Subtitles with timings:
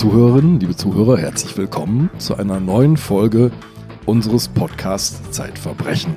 [0.00, 3.50] Liebe Zuhörerinnen, liebe Zuhörer, herzlich willkommen zu einer neuen Folge
[4.06, 6.16] unseres Podcasts Zeitverbrechen.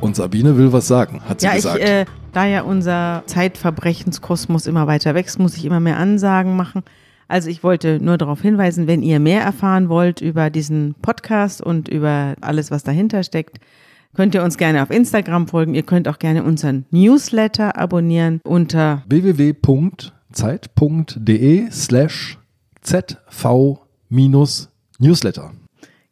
[0.00, 1.80] Und Sabine will was sagen, hat sie ja, gesagt.
[1.80, 6.82] Ich, äh, da ja unser Zeitverbrechenskosmos immer weiter wächst, muss ich immer mehr Ansagen machen.
[7.28, 11.88] Also ich wollte nur darauf hinweisen, wenn ihr mehr erfahren wollt über diesen Podcast und
[11.88, 13.58] über alles, was dahinter steckt,
[14.14, 15.74] könnt ihr uns gerne auf Instagram folgen.
[15.74, 20.10] Ihr könnt auch gerne unseren Newsletter abonnieren unter www.zeit.de
[21.70, 22.38] slash
[22.84, 25.52] zv-newsletter.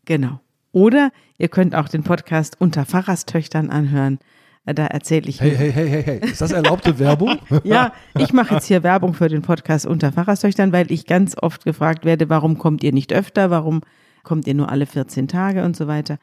[0.05, 0.41] Genau.
[0.73, 4.19] Oder ihr könnt auch den Podcast unter Pfarrerstöchtern anhören.
[4.65, 5.41] Da erzähle ich.
[5.41, 6.19] Hey, hey, hey, hey, hey.
[6.21, 7.39] Ist das erlaubte Werbung?
[7.65, 11.65] ja, ich mache jetzt hier Werbung für den Podcast unter Pfarrerstöchtern, weil ich ganz oft
[11.65, 13.51] gefragt werde, warum kommt ihr nicht öfter?
[13.51, 13.81] Warum
[14.23, 16.19] kommt ihr nur alle 14 Tage und so weiter?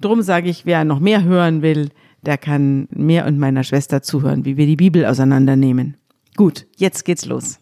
[0.00, 1.90] Drum sage ich, wer noch mehr hören will,
[2.22, 5.96] der kann mir und meiner Schwester zuhören, wie wir die Bibel auseinandernehmen.
[6.36, 7.58] Gut, jetzt geht's los.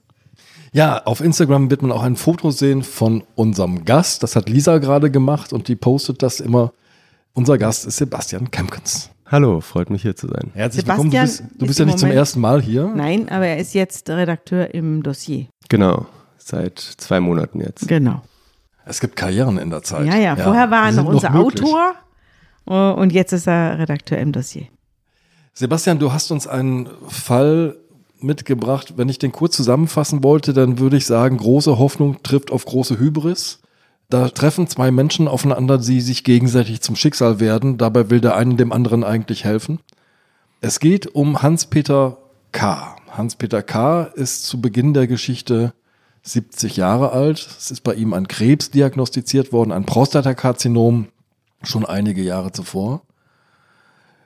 [0.73, 4.23] Ja, auf Instagram wird man auch ein Foto sehen von unserem Gast.
[4.23, 6.73] Das hat Lisa gerade gemacht und die postet das immer.
[7.33, 9.11] Unser Gast ist Sebastian Kempkens.
[9.27, 10.51] Hallo, freut mich hier zu sein.
[10.55, 11.27] Herzlich Sebastian willkommen.
[11.27, 12.87] Du bist, du bist ja nicht zum Moment, ersten Mal hier.
[12.95, 15.47] Nein, aber er ist jetzt Redakteur im Dossier.
[15.69, 16.07] Genau,
[16.39, 17.89] seit zwei Monaten jetzt.
[17.89, 18.23] Genau.
[18.85, 20.07] Es gibt Karrieren in der Zeit.
[20.07, 21.65] Ja, ja, vorher war er noch unser möglich.
[21.65, 21.95] Autor
[22.67, 24.67] äh, und jetzt ist er Redakteur im Dossier.
[25.53, 27.77] Sebastian, du hast uns einen Fall
[28.23, 28.95] mitgebracht.
[28.97, 32.99] Wenn ich den kurz zusammenfassen wollte, dann würde ich sagen, große Hoffnung trifft auf große
[32.99, 33.61] Hybris.
[34.09, 37.79] Da treffen zwei Menschen aufeinander, die sich gegenseitig zum Schicksal werden.
[37.79, 39.79] Dabei will der eine dem anderen eigentlich helfen.
[40.61, 42.19] Es geht um Hans-Peter
[42.53, 42.97] K.
[43.11, 44.03] Hans-Peter K.
[44.03, 45.73] ist zu Beginn der Geschichte
[46.23, 47.39] 70 Jahre alt.
[47.59, 51.07] Es ist bei ihm ein Krebs diagnostiziert worden, ein Prostatakarzinom,
[51.63, 53.03] schon einige Jahre zuvor.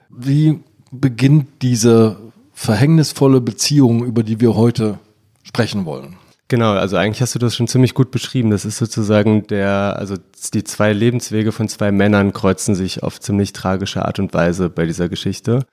[0.09, 0.61] Wie
[0.91, 2.17] beginnt diese
[2.55, 4.99] verhängnisvolle Beziehung, über die wir heute
[5.43, 6.17] sprechen wollen?
[6.49, 8.51] Genau, also eigentlich hast du das schon ziemlich gut beschrieben.
[8.51, 10.17] Das ist sozusagen der, also
[10.53, 14.85] die zwei Lebenswege von zwei Männern kreuzen sich auf ziemlich tragische Art und Weise bei
[14.87, 15.67] dieser Geschichte.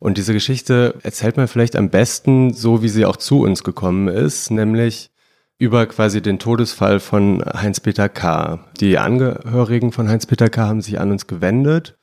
[0.00, 4.08] Und diese Geschichte erzählt man vielleicht am besten so, wie sie auch zu uns gekommen
[4.08, 5.10] ist, nämlich
[5.58, 8.60] über quasi den Todesfall von Heinz-Peter K.
[8.80, 10.68] Die Angehörigen von Heinz-Peter K.
[10.68, 11.96] haben sich an uns gewendet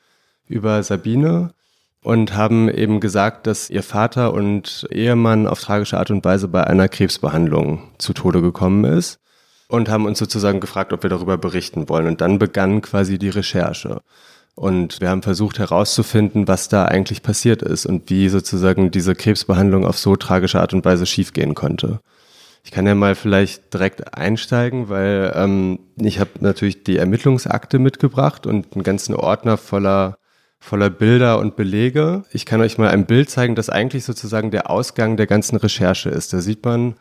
[0.47, 1.53] über Sabine
[2.05, 6.63] und haben eben gesagt, dass ihr Vater und Ehemann auf tragische Art und Weise bei
[6.63, 9.19] einer Krebsbehandlung zu Tode gekommen ist
[9.69, 12.05] und haben uns sozusagen gefragt, ob wir darüber berichten wollen.
[12.05, 14.01] Und dann begann quasi die Recherche.
[14.53, 19.83] Und wir haben versucht herauszufinden, was da eigentlich passiert ist und wie sozusagen diese Krebsbehandlung
[19.83, 22.01] auf so tragische Art und Weise schiefgehen konnte.
[22.63, 28.45] Ich kann ja mal vielleicht direkt einsteigen, weil ähm, ich habe natürlich die Ermittlungsakte mitgebracht
[28.45, 30.19] und einen ganzen Ordner voller
[30.65, 32.23] voller Bilder und Belege.
[32.31, 36.09] Ich kann euch mal ein Bild zeigen, das eigentlich sozusagen der Ausgang der ganzen Recherche
[36.09, 36.33] ist.
[36.33, 36.95] Da sieht man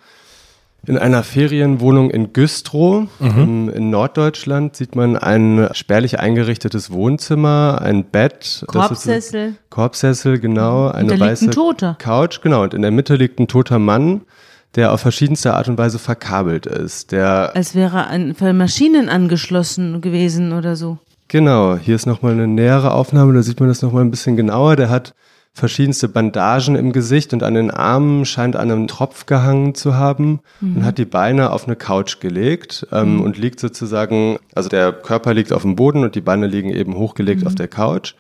[0.86, 8.04] in einer Ferienwohnung in Güstrow in, in Norddeutschland sieht man ein spärlich eingerichtetes Wohnzimmer, ein
[8.04, 9.54] Bett, das ist- Korbsessel.
[9.70, 11.96] Korbsessel, genau, eine da liegt weiße ein Toter.
[11.98, 14.20] Couch, genau, und in der Mitte liegt ein toter Mann,
[14.75, 17.12] der auf verschiedenste Art und Weise verkabelt ist.
[17.12, 20.98] Der Als wäre an für Maschinen angeschlossen gewesen oder so.
[21.29, 24.77] Genau, hier ist nochmal eine nähere Aufnahme, da sieht man das nochmal ein bisschen genauer.
[24.77, 25.15] Der hat
[25.55, 30.41] verschiedenste Bandagen im Gesicht und an den Armen scheint an einem Tropf gehangen zu haben
[30.61, 35.33] und hat die Beine auf eine Couch gelegt ähm, und liegt sozusagen, also der Körper
[35.33, 38.15] liegt auf dem Boden und die Beine liegen eben hochgelegt auf der Couch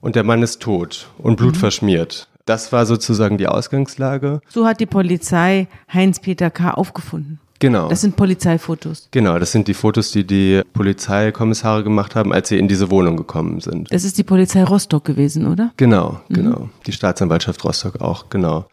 [0.00, 2.28] und der Mann ist tot und blutverschmiert.
[2.46, 4.40] Das war sozusagen die Ausgangslage.
[4.48, 6.72] So hat die Polizei Heinz-Peter K.
[6.72, 7.40] aufgefunden.
[7.64, 7.88] Genau.
[7.88, 9.08] Das sind Polizeifotos.
[9.10, 13.16] Genau, das sind die Fotos, die die Polizeikommissare gemacht haben, als sie in diese Wohnung
[13.16, 13.90] gekommen sind.
[13.90, 15.72] Das ist die Polizei Rostock gewesen, oder?
[15.78, 16.68] Genau, genau.
[16.84, 18.66] Die Staatsanwaltschaft Rostock auch, genau.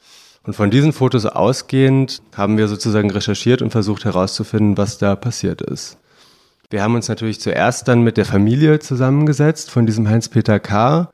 [0.44, 5.62] Und von diesen Fotos ausgehend haben wir sozusagen recherchiert und versucht herauszufinden, was da passiert
[5.62, 5.98] ist.
[6.70, 11.10] Wir haben uns natürlich zuerst dann mit der Familie zusammengesetzt von diesem Heinz-Peter K.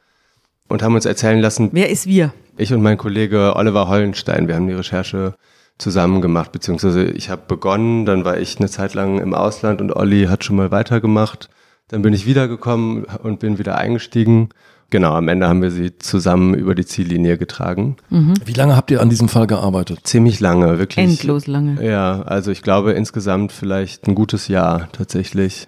[0.68, 2.34] und haben uns erzählen lassen, Wer ist wir?
[2.57, 5.36] ich und mein Kollege Oliver Hollenstein, wir haben die Recherche
[5.78, 9.96] zusammen gemacht, beziehungsweise ich habe begonnen, dann war ich eine Zeit lang im Ausland und
[9.96, 11.50] Olli hat schon mal weitergemacht.
[11.88, 14.50] Dann bin ich wiedergekommen und bin wieder eingestiegen.
[14.90, 17.98] Genau, am Ende haben wir sie zusammen über die Ziellinie getragen.
[18.10, 20.00] Wie lange habt ihr an diesem Fall gearbeitet?
[20.04, 21.06] Ziemlich lange, wirklich.
[21.06, 21.86] Endlos lange.
[21.86, 25.68] Ja, also ich glaube insgesamt vielleicht ein gutes Jahr tatsächlich.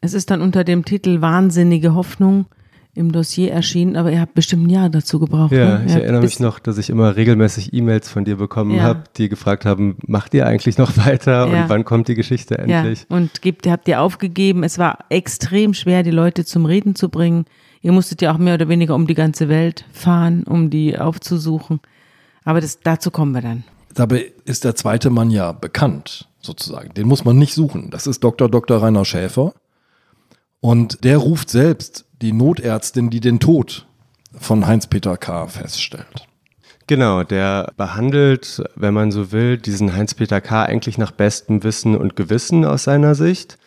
[0.00, 2.46] Es ist dann unter dem Titel Wahnsinnige Hoffnung
[2.96, 5.52] im Dossier erschienen, aber ihr habt bestimmt ein Jahr dazu gebraucht.
[5.52, 5.84] Ja, ne?
[5.86, 8.82] ich erinnere mich noch, dass ich immer regelmäßig E-Mails von dir bekommen Ja.
[8.82, 11.62] habe, die gefragt haben, macht ihr eigentlich noch weiter Ja.
[11.64, 13.06] und wann kommt die Geschichte endlich?
[13.10, 14.62] Ja, und gebt, habt ihr aufgegeben.
[14.64, 17.44] Es war extrem schwer, die Leute zum Reden zu bringen.
[17.82, 21.80] Ihr musstet ja auch mehr oder weniger um die ganze Welt fahren, um die aufzusuchen.
[22.44, 23.64] Aber das, dazu kommen wir dann.
[23.94, 26.28] Dabei ist der zweite Mann ja bekannt.
[26.40, 26.94] sozusagen.
[26.94, 27.90] Den muss man nicht suchen.
[27.90, 28.48] Das ist Dr.
[28.48, 28.80] Dr.
[28.82, 29.52] Rainer Schäfer.
[30.60, 33.86] Und der ruft selbst die Notärztin, die den Tod
[34.38, 35.46] von Heinz-Peter K.
[35.46, 36.26] feststellt.
[36.86, 40.64] Genau, der behandelt, wenn man so will, diesen Heinz-Peter K.
[40.64, 43.58] eigentlich nach bestem Wissen und Gewissen aus seiner Sicht.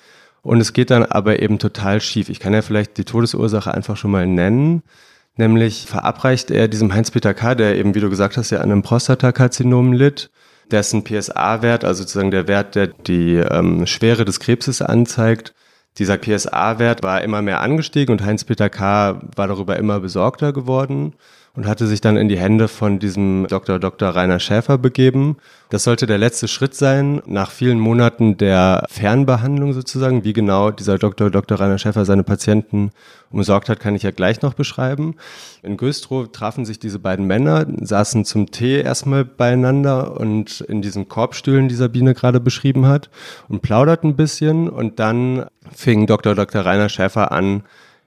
[0.41, 2.29] Und es geht dann aber eben total schief.
[2.29, 4.83] Ich kann ja vielleicht die Todesursache einfach schon mal nennen.
[5.35, 8.83] Nämlich verabreicht er diesem Heinz-Peter K., der eben, wie du gesagt hast, ja an einem
[8.83, 10.31] Prostatakarzinom litt,
[10.71, 15.53] dessen PSA-Wert, also sozusagen der Wert, der die ähm, Schwere des Krebses anzeigt,
[15.99, 19.21] dieser PSA-Wert war immer mehr angestiegen und Heinz-Peter K.
[19.35, 21.13] war darüber immer besorgter geworden
[21.59, 23.79] und hatte sich dann in die Hände von diesem Dr.
[23.79, 24.11] Dr.
[24.11, 25.35] Rainer Schäfer begeben.
[25.69, 30.23] Das sollte der letzte Schritt sein, nach vielen Monaten der Fernbehandlung sozusagen.
[30.23, 31.29] Wie genau dieser Dr.
[31.29, 31.59] Dr.
[31.59, 32.91] Rainer Schäfer seine Patienten
[33.29, 35.15] umsorgt hat, kann ich ja gleich noch beschreiben.
[35.61, 41.09] In Güstrow trafen sich diese beiden Männer, saßen zum Tee erstmal beieinander und in diesen
[41.09, 43.09] Korbstühlen, die Sabine gerade beschrieben hat,
[43.49, 45.45] und plauderten ein bisschen und dann
[45.75, 46.35] fing Dr.
[46.35, 46.61] Dr.
[46.61, 47.63] Rainer Schäfer an,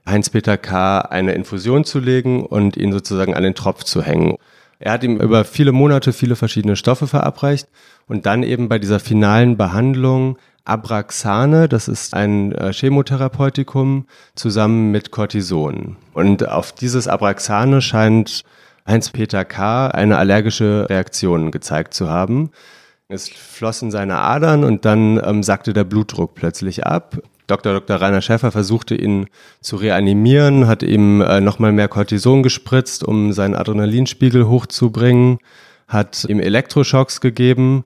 [0.06, 1.00] Heinz-Peter K.
[1.00, 4.36] eine Infusion zu legen und ihn sozusagen an den Tropf zu hängen.
[4.78, 7.68] Er hat ihm über viele Monate viele verschiedene Stoffe verabreicht
[8.08, 15.10] und dann eben bei dieser finalen Behandlung Abraxane, das ist ein äh, Chemotherapeutikum, zusammen mit
[15.10, 15.96] Cortison.
[16.12, 18.44] Und auf dieses Abraxane scheint
[18.86, 19.88] Heinz-Peter K.
[19.88, 22.50] eine allergische Reaktion gezeigt zu haben.
[23.08, 27.18] Es floss in seine Adern und dann ähm, sackte der Blutdruck plötzlich ab.
[27.46, 27.74] Dr.
[27.74, 27.96] Dr.
[27.96, 29.26] Rainer Schäfer versuchte ihn
[29.60, 35.38] zu reanimieren, hat ihm äh, nochmal mehr Cortison gespritzt, um seinen Adrenalinspiegel hochzubringen,
[35.88, 37.84] hat ihm Elektroschocks gegeben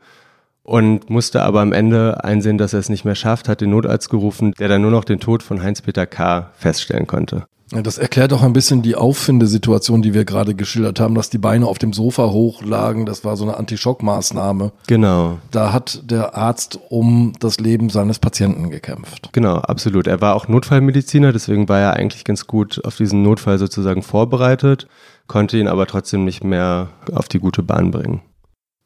[0.63, 4.11] und musste aber am Ende einsehen, dass er es nicht mehr schafft, hat den Notarzt
[4.11, 6.51] gerufen, der dann nur noch den Tod von Heinz-Peter K.
[6.55, 7.47] feststellen konnte.
[7.73, 11.39] Ja, das erklärt auch ein bisschen die Auffindesituation, die wir gerade geschildert haben, dass die
[11.39, 13.07] Beine auf dem Sofa hochlagen.
[13.07, 14.71] Das war so eine Antischockmaßnahme.
[14.87, 15.39] Genau.
[15.51, 19.31] Da hat der Arzt um das Leben seines Patienten gekämpft.
[19.33, 20.07] Genau, absolut.
[20.07, 24.87] Er war auch Notfallmediziner, deswegen war er eigentlich ganz gut auf diesen Notfall sozusagen vorbereitet,
[25.27, 28.23] konnte ihn aber trotzdem nicht mehr auf die gute Bahn bringen.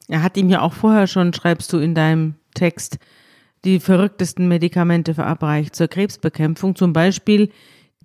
[0.08, 2.98] Er hat ihm ja auch vorher schon, schreibst du in deinem Text,
[3.64, 7.50] die verrücktesten Medikamente verabreicht zur Krebsbekämpfung, zum Beispiel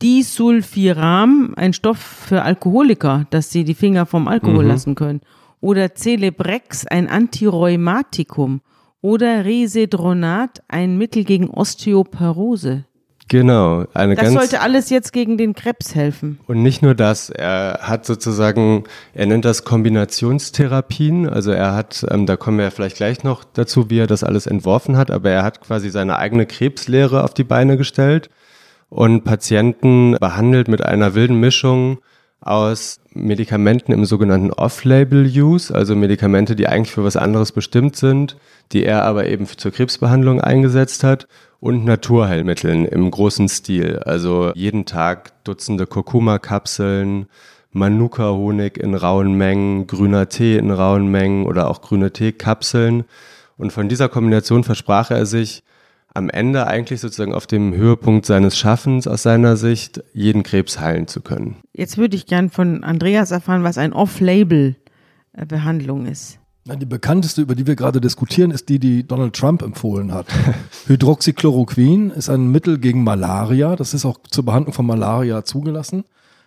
[0.02, 4.70] Disulfiram, ein Stoff für Alkoholiker, dass sie die Finger vom Alkohol mhm.
[4.70, 5.22] lassen können.
[5.62, 8.62] Oder Celebrex, ein Antirheumatikum.
[9.02, 12.84] Oder Resedronat, ein Mittel gegen Osteoporose.
[13.28, 14.34] Genau, eine das ganz.
[14.36, 16.40] Das sollte alles jetzt gegen den Krebs helfen.
[16.46, 18.84] Und nicht nur das, er hat sozusagen,
[19.14, 21.28] er nennt das Kombinationstherapien.
[21.30, 24.46] Also er hat, ähm, da kommen wir vielleicht gleich noch dazu, wie er das alles
[24.46, 28.30] entworfen hat, aber er hat quasi seine eigene Krebslehre auf die Beine gestellt
[28.96, 32.00] und Patienten behandelt mit einer wilden Mischung
[32.40, 38.38] aus Medikamenten im sogenannten Off-Label-Use, also Medikamente, die eigentlich für was anderes bestimmt sind,
[38.72, 41.28] die er aber eben zur Krebsbehandlung eingesetzt hat,
[41.60, 44.00] und Naturheilmitteln im großen Stil.
[44.06, 47.26] Also jeden Tag Dutzende Kurkuma-Kapseln,
[47.72, 53.04] Manuka-Honig in rauen Mengen, grüner Tee in rauen Mengen oder auch grüne Teekapseln.
[53.58, 55.64] Und von dieser Kombination versprach er sich,
[56.16, 61.08] am Ende eigentlich sozusagen auf dem Höhepunkt seines Schaffens aus seiner Sicht jeden Krebs heilen
[61.08, 61.58] zu können.
[61.74, 66.40] Jetzt würde ich gern von Andreas erfahren, was ein Off-Label-Behandlung ist.
[66.68, 70.26] Die bekannteste, über die wir gerade diskutieren, ist die, die Donald Trump empfohlen hat.
[70.88, 73.76] Hydroxychloroquin ist ein Mittel gegen Malaria.
[73.76, 76.06] Das ist auch zur Behandlung von Malaria zugelassen.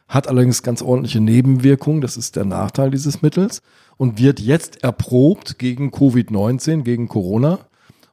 [0.09, 2.01] Hat allerdings ganz ordentliche Nebenwirkungen.
[2.01, 3.63] Das ist der Nachteil dieses Mittels.
[3.97, 7.61] Und wird jetzt erprobt gegen Covid-19, gegen Corona.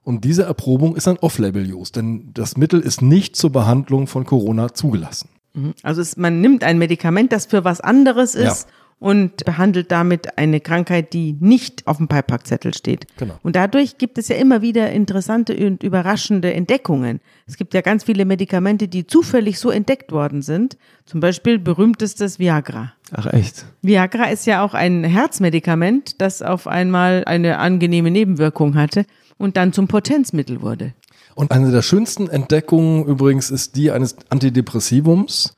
[0.05, 4.71] Und diese Erprobung ist ein Off-Label-Use, denn das Mittel ist nicht zur Behandlung von Corona
[4.71, 5.29] zugelassen.
[5.55, 5.73] Mhm.
[5.81, 8.67] Also es, man nimmt ein Medikament, das für was anderes ist.
[8.67, 8.73] Ja.
[8.97, 13.07] Und behandelt damit eine Krankheit, die nicht auf dem Beipackzettel steht.
[13.17, 13.37] Genau.
[13.43, 17.19] Und dadurch gibt es ja immer wieder interessante und überraschende Entdeckungen.
[17.45, 20.77] Es gibt ja ganz viele Medikamente, die zufällig so entdeckt worden sind.
[21.05, 22.93] Zum Beispiel berühmtestes Viagra.
[23.11, 23.65] Ach echt?
[23.81, 29.05] Viagra ist ja auch ein Herzmedikament, das auf einmal eine angenehme Nebenwirkung hatte
[29.37, 30.93] und dann zum Potenzmittel wurde.
[31.35, 35.57] Und eine der schönsten Entdeckungen übrigens ist die eines Antidepressivums,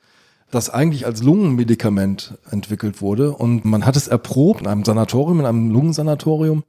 [0.49, 3.31] das eigentlich als Lungenmedikament entwickelt wurde.
[3.31, 6.63] Und man hat es erprobt in einem Sanatorium, in einem Lungensanatorium.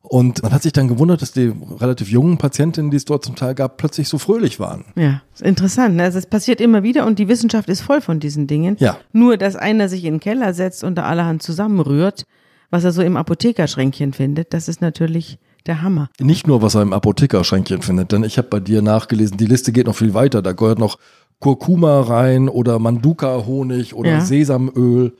[0.00, 3.34] Und man hat sich dann gewundert, dass die relativ jungen Patientinnen, die es dort zum
[3.34, 4.86] Teil gab, plötzlich so fröhlich waren.
[4.94, 5.96] Ja, ist interessant.
[5.96, 6.04] Ne?
[6.04, 8.76] Also es passiert immer wieder und die Wissenschaft ist voll von diesen Dingen.
[8.78, 8.98] Ja.
[9.12, 12.24] Nur, dass einer sich in den Keller setzt und da allerhand zusammenrührt,
[12.70, 16.08] was er so im Apothekerschränkchen findet, das ist natürlich der Hammer.
[16.20, 19.70] Nicht nur, was er im Apothekerschränkchen findet, denn ich habe bei dir nachgelesen, die Liste
[19.72, 20.42] geht noch viel weiter.
[20.42, 20.98] Da gehört noch
[21.40, 24.20] Kurkuma rein oder Manduka-Honig oder Ja.
[24.20, 25.12] Sesamöl.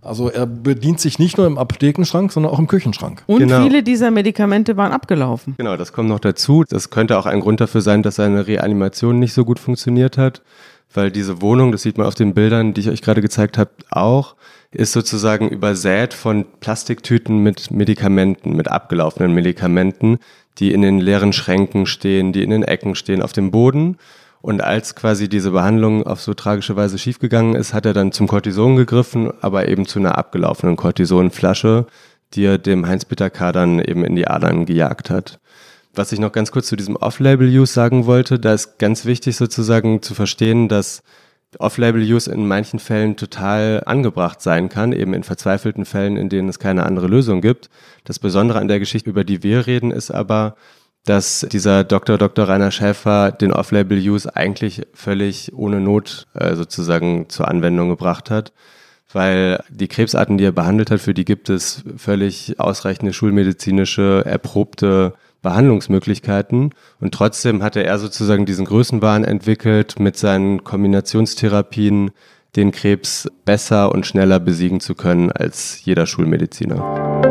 [0.00, 3.24] Also er bedient sich nicht nur im Apothekenschrank, sondern auch im Küchenschrank.
[3.26, 3.62] Und Genau.
[3.64, 5.54] viele dieser Medikamente waren abgelaufen.
[5.58, 6.62] Genau, das kommt noch dazu.
[6.68, 10.40] Das könnte auch ein Grund dafür sein, dass seine Reanimation nicht so gut funktioniert hat,
[10.94, 13.70] weil diese Wohnung, das sieht man auf den Bildern, die ich euch gerade gezeigt habe,
[13.90, 14.36] auch,
[14.70, 20.18] ist sozusagen übersät von Plastiktüten mit Medikamenten, mit abgelaufenen Medikamenten,
[20.58, 23.98] die in den leeren Schränken stehen, die in den Ecken stehen, auf dem Boden.
[24.40, 28.28] Und als quasi diese Behandlung auf so tragische Weise schiefgegangen ist, hat er dann zum
[28.28, 31.86] Cortison gegriffen, aber eben zu einer abgelaufenen Cortisonflasche,
[32.34, 33.52] die er dem Heinz-Peter K.
[33.52, 35.40] dann eben in die Adern gejagt hat.
[35.94, 40.02] Was ich noch ganz kurz zu diesem Off-Label-Use sagen wollte, da ist ganz wichtig sozusagen
[40.02, 41.02] zu verstehen, dass
[41.58, 46.58] Off-Label-Use in manchen Fällen total angebracht sein kann, eben in verzweifelten Fällen, in denen es
[46.58, 47.70] keine andere Lösung gibt.
[48.04, 50.56] Das Besondere an der Geschichte, über die wir reden, ist aber,
[51.04, 52.18] dass dieser Dr.
[52.18, 52.48] Dr.
[52.48, 58.52] Rainer Schäfer den Off-Label-Use eigentlich völlig ohne Not äh, sozusagen zur Anwendung gebracht hat,
[59.12, 65.14] weil die Krebsarten, die er behandelt hat, für die gibt es völlig ausreichende schulmedizinische, erprobte
[65.46, 66.74] Behandlungsmöglichkeiten.
[67.00, 72.10] Und trotzdem hatte er sozusagen diesen Größenwahn entwickelt, mit seinen Kombinationstherapien
[72.56, 77.22] den Krebs besser und schneller besiegen zu können als jeder Schulmediziner.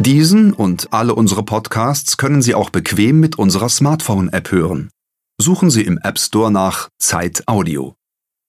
[0.00, 4.90] Diesen und alle unsere Podcasts können Sie auch bequem mit unserer Smartphone-App hören.
[5.40, 7.94] Suchen Sie im App Store nach Zeit Audio.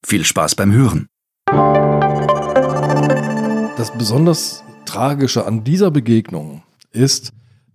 [0.05, 1.07] Viel Spaß beim Hören.
[3.77, 7.31] Das besonders Tragische an dieser Begegnung ist,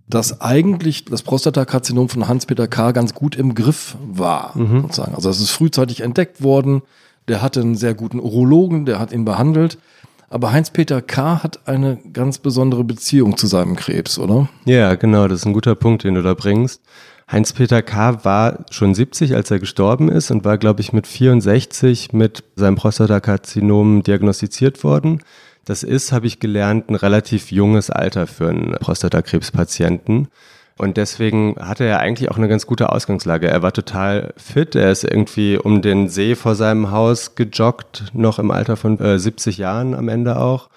[0.07, 2.93] dass eigentlich das Prostatakarzinom von Hans-Peter K.
[2.93, 4.53] ganz gut im Griff war.
[4.55, 5.15] Sozusagen.
[5.15, 6.83] Also es ist frühzeitig entdeckt worden.
[7.29, 9.79] Der hatte einen sehr guten Urologen, der hat ihn behandelt.
[10.29, 11.43] Aber Heinz-Peter K.
[11.43, 14.49] hat eine ganz besondere Beziehung zu seinem Krebs, oder?
[14.65, 16.83] Ja, genau, das ist ein guter Punkt, den du da bringst.
[17.31, 18.25] Heinz-Peter K.
[18.25, 22.75] war schon 70, als er gestorben ist und war, glaube ich, mit 64 mit seinem
[22.75, 25.21] Prostatakarzinom diagnostiziert worden.
[25.65, 30.29] Das ist, habe ich gelernt, ein relativ junges Alter für einen Prostatakrebspatienten.
[30.77, 33.49] Und deswegen hatte er eigentlich auch eine ganz gute Ausgangslage.
[33.49, 34.75] Er war total fit.
[34.75, 39.19] Er ist irgendwie um den See vor seinem Haus gejoggt, noch im Alter von äh,
[39.19, 40.69] 70 Jahren am Ende auch.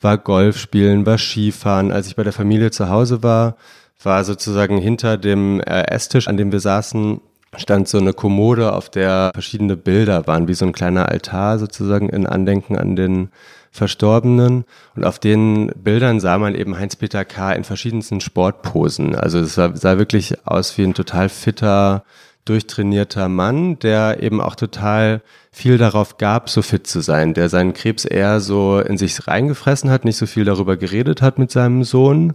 [0.00, 1.92] War Golf spielen, war Skifahren.
[1.92, 3.56] Als ich bei der Familie zu Hause war,
[4.02, 7.20] war sozusagen hinter dem äh, Esstisch, an dem wir saßen,
[7.56, 12.08] stand so eine Kommode, auf der verschiedene Bilder waren, wie so ein kleiner Altar sozusagen
[12.08, 13.28] in Andenken an den
[13.72, 14.64] Verstorbenen.
[14.94, 17.52] Und auf den Bildern sah man eben Heinz-Peter K.
[17.52, 19.14] in verschiedensten Sportposen.
[19.14, 22.04] Also es sah, sah wirklich aus wie ein total fitter,
[22.44, 27.72] durchtrainierter Mann, der eben auch total viel darauf gab, so fit zu sein, der seinen
[27.72, 31.84] Krebs eher so in sich reingefressen hat, nicht so viel darüber geredet hat mit seinem
[31.84, 32.34] Sohn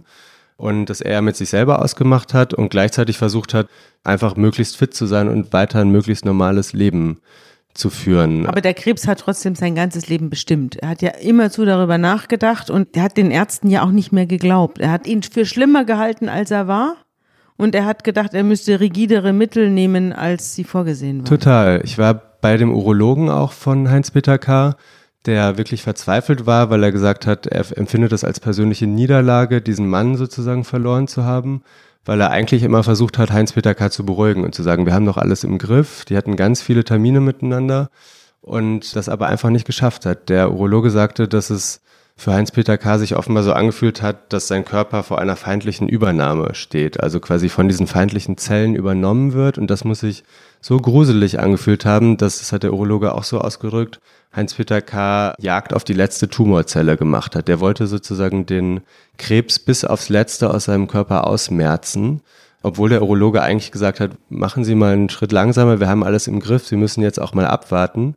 [0.56, 3.68] und das er mit sich selber ausgemacht hat und gleichzeitig versucht hat,
[4.02, 7.20] einfach möglichst fit zu sein und weiter ein möglichst normales Leben
[7.78, 8.46] zu führen.
[8.46, 10.76] Aber der Krebs hat trotzdem sein ganzes Leben bestimmt.
[10.76, 14.26] Er hat ja immerzu darüber nachgedacht und er hat den Ärzten ja auch nicht mehr
[14.26, 14.78] geglaubt.
[14.78, 16.96] Er hat ihn für schlimmer gehalten, als er war.
[17.56, 21.24] Und er hat gedacht, er müsste rigidere Mittel nehmen, als sie vorgesehen waren.
[21.24, 21.80] Total.
[21.82, 24.76] Ich war bei dem Urologen auch von Heinz-Peter K.,
[25.26, 29.88] der wirklich verzweifelt war, weil er gesagt hat, er empfindet es als persönliche Niederlage, diesen
[29.88, 31.62] Mann sozusagen verloren zu haben,
[32.08, 33.90] weil er eigentlich immer versucht hat, Heinz-Peter K.
[33.90, 36.06] zu beruhigen und zu sagen, wir haben doch alles im Griff.
[36.06, 37.90] Die hatten ganz viele Termine miteinander
[38.40, 40.30] und das aber einfach nicht geschafft hat.
[40.30, 41.82] Der Urologe sagte, dass es
[42.16, 42.96] für Heinz-Peter K.
[42.96, 47.50] sich offenbar so angefühlt hat, dass sein Körper vor einer feindlichen Übernahme steht, also quasi
[47.50, 50.24] von diesen feindlichen Zellen übernommen wird und das muss sich
[50.60, 54.00] so gruselig angefühlt haben, dass, das hat der Urologe auch so ausgedrückt,
[54.34, 55.34] Heinz-Peter K.
[55.38, 57.48] Jagd auf die letzte Tumorzelle gemacht hat.
[57.48, 58.80] Der wollte sozusagen den
[59.16, 62.20] Krebs bis aufs Letzte aus seinem Körper ausmerzen,
[62.62, 66.26] obwohl der Urologe eigentlich gesagt hat, machen Sie mal einen Schritt langsamer, wir haben alles
[66.26, 68.16] im Griff, Sie müssen jetzt auch mal abwarten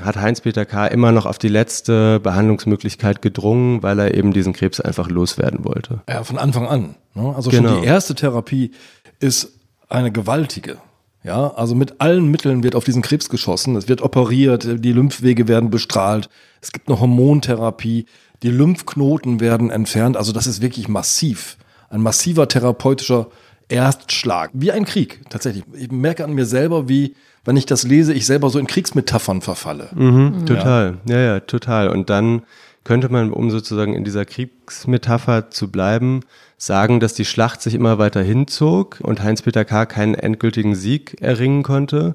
[0.00, 0.86] hat Heinz-Peter K.
[0.88, 6.00] immer noch auf die letzte Behandlungsmöglichkeit gedrungen, weil er eben diesen Krebs einfach loswerden wollte.
[6.08, 6.96] Ja, von Anfang an.
[7.14, 7.32] Ne?
[7.34, 7.70] Also Genau.
[7.74, 8.72] schon die erste Therapie
[9.20, 9.52] ist
[9.88, 10.78] eine gewaltige.
[11.24, 13.76] Ja, also mit allen Mitteln wird auf diesen Krebs geschossen.
[13.76, 16.28] Es wird operiert, die Lymphwege werden bestrahlt.
[16.60, 18.04] Es gibt eine Hormontherapie.
[18.42, 20.18] Die Lymphknoten werden entfernt.
[20.18, 21.56] Also das ist wirklich massiv.
[21.88, 23.28] Ein massiver therapeutischer
[23.68, 24.50] Erstschlag.
[24.52, 25.64] Wie ein Krieg, tatsächlich.
[25.72, 27.14] Ich merke an mir selber, wie,
[27.46, 29.88] wenn ich das lese, ich selber so in Kriegsmetaphern verfalle.
[29.94, 31.20] Mhm, total, ja.
[31.20, 31.88] ja, total.
[31.88, 32.42] Und dann
[32.84, 36.20] könnte man, um sozusagen in dieser Kriegsmetapher zu bleiben,
[36.58, 39.86] sagen, dass die Schlacht sich immer weiter hinzog und Heinz-Peter K.
[39.86, 42.14] keinen endgültigen Sieg erringen konnte.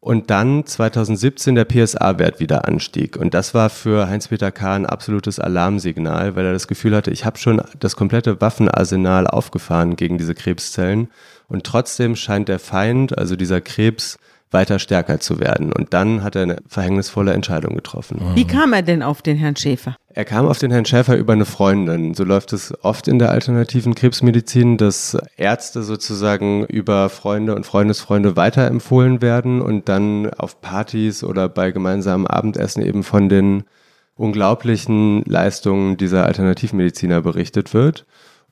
[0.00, 3.16] Und dann 2017 der PSA-Wert wieder anstieg.
[3.16, 4.74] Und das war für Heinz-Peter K.
[4.74, 9.94] ein absolutes Alarmsignal, weil er das Gefühl hatte, ich habe schon das komplette Waffenarsenal aufgefahren
[9.94, 11.08] gegen diese Krebszellen.
[11.46, 14.18] Und trotzdem scheint der Feind, also dieser Krebs,
[14.52, 15.72] weiter stärker zu werden.
[15.72, 18.20] Und dann hat er eine verhängnisvolle Entscheidung getroffen.
[18.34, 19.96] Wie kam er denn auf den Herrn Schäfer?
[20.14, 22.14] Er kam auf den Herrn Schäfer über eine Freundin.
[22.14, 28.36] So läuft es oft in der alternativen Krebsmedizin, dass Ärzte sozusagen über Freunde und Freundesfreunde
[28.36, 33.64] weiterempfohlen werden und dann auf Partys oder bei gemeinsamen Abendessen eben von den
[34.14, 38.04] unglaublichen Leistungen dieser Alternativmediziner berichtet wird.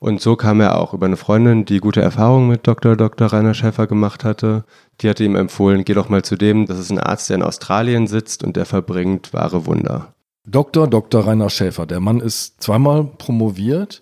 [0.03, 2.95] Und so kam er auch über eine Freundin, die gute Erfahrungen mit Dr.
[2.95, 3.27] Dr.
[3.27, 4.63] Rainer Schäfer gemacht hatte.
[4.99, 7.43] Die hatte ihm empfohlen, geh doch mal zu dem, das ist ein Arzt, der in
[7.43, 10.15] Australien sitzt und der verbringt wahre Wunder.
[10.43, 10.87] Dr.
[10.87, 11.27] Dr.
[11.27, 14.01] Rainer Schäfer, der Mann ist zweimal promoviert,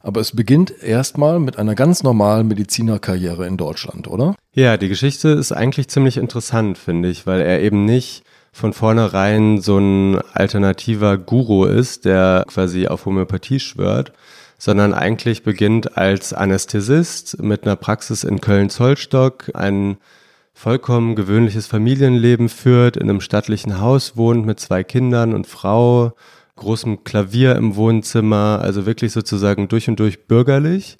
[0.00, 4.34] aber es beginnt erstmal mit einer ganz normalen Medizinerkarriere in Deutschland, oder?
[4.54, 9.60] Ja, die Geschichte ist eigentlich ziemlich interessant, finde ich, weil er eben nicht von vornherein
[9.60, 14.14] so ein alternativer Guru ist, der quasi auf Homöopathie schwört,
[14.58, 19.96] sondern eigentlich beginnt als Anästhesist mit einer Praxis in Köln-Zollstock, ein
[20.52, 26.12] vollkommen gewöhnliches Familienleben führt, in einem stattlichen Haus wohnt mit zwei Kindern und Frau,
[26.56, 30.98] großem Klavier im Wohnzimmer, also wirklich sozusagen durch und durch bürgerlich.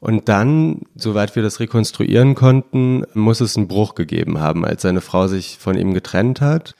[0.00, 5.00] Und dann, soweit wir das rekonstruieren konnten, muss es einen Bruch gegeben haben, als seine
[5.00, 6.74] Frau sich von ihm getrennt hat.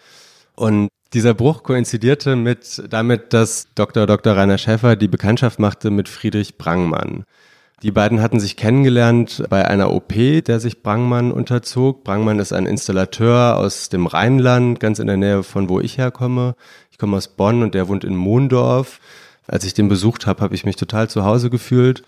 [0.54, 4.06] Und dieser Bruch koinzidierte mit damit, dass Dr.
[4.06, 4.36] Dr.
[4.36, 7.24] Rainer Schäffer die Bekanntschaft machte mit Friedrich Brangmann.
[7.82, 12.02] Die beiden hatten sich kennengelernt bei einer OP, der sich Brangmann unterzog.
[12.02, 16.54] Brangmann ist ein Installateur aus dem Rheinland, ganz in der Nähe von wo ich herkomme.
[16.90, 19.00] Ich komme aus Bonn und der wohnt in Mondorf.
[19.46, 22.02] Als ich den besucht habe, habe ich mich total zu Hause gefühlt.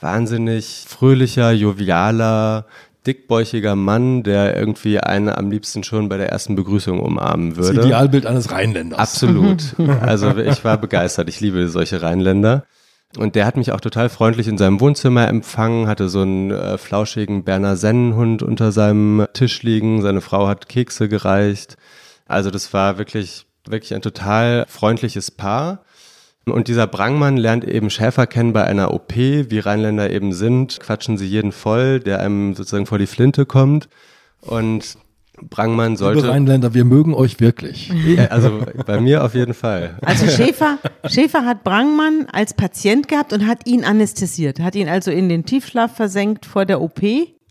[0.00, 2.66] Wahnsinnig fröhlicher, jovialer,
[3.06, 7.74] dickbäuchiger Mann, der irgendwie einen am liebsten schon bei der ersten Begrüßung umarmen würde.
[7.74, 8.98] Das Idealbild eines Rheinländers.
[8.98, 9.74] Absolut.
[10.00, 11.28] Also ich war begeistert.
[11.28, 12.64] Ich liebe solche Rheinländer.
[13.16, 16.78] Und der hat mich auch total freundlich in seinem Wohnzimmer empfangen, hatte so einen äh,
[16.78, 20.00] flauschigen Berner Sennenhund unter seinem Tisch liegen.
[20.02, 21.76] Seine Frau hat Kekse gereicht.
[22.26, 25.82] Also das war wirklich, wirklich ein total freundliches Paar.
[26.46, 31.18] Und dieser Brangmann lernt eben Schäfer kennen bei einer OP, wie Rheinländer eben sind, quatschen
[31.18, 33.88] sie jeden voll, der einem sozusagen vor die Flinte kommt.
[34.40, 34.96] Und
[35.48, 36.20] Brangmann sollte.
[36.20, 37.92] Liebe Rheinländer, wir mögen euch wirklich.
[38.06, 39.96] Ja, also bei mir auf jeden Fall.
[40.02, 45.10] Also Schäfer, Schäfer hat Brangmann als Patient gehabt und hat ihn anästhesiert, hat ihn also
[45.10, 47.00] in den Tiefschlaf versenkt vor der OP.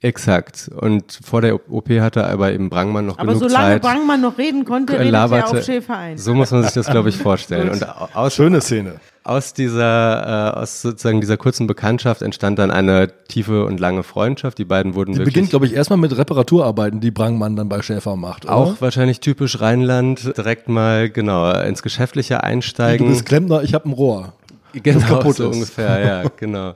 [0.02, 0.70] Exakt.
[0.74, 3.82] Und vor der OP hatte aber eben Brangmann noch Aber genug solange Zeit.
[3.82, 6.18] Brangmann noch reden konnte, redete er laberte- auf Schäfer ein.
[6.18, 7.70] So muss man sich das, glaube ich, vorstellen.
[7.70, 7.86] Und
[8.16, 8.96] aus, Schöne Szene.
[9.26, 14.58] aus dieser, äh, aus sozusagen dieser kurzen Bekanntschaft entstand dann eine tiefe und lange Freundschaft.
[14.58, 18.16] Die beiden wurden Die beginnt, glaube ich, erstmal mit Reparaturarbeiten, die Brangmann dann bei Schäfer
[18.16, 18.46] macht.
[18.46, 18.56] Oder?
[18.56, 23.10] auch wahrscheinlich typisch Rheinland direkt mal genau ins Geschäftliche Du einsteigen.
[23.10, 24.32] bist Klempner, ich habe ein Rohr.
[24.72, 25.56] genau kaputt so ist.
[25.56, 26.76] ungefähr, ja, genau.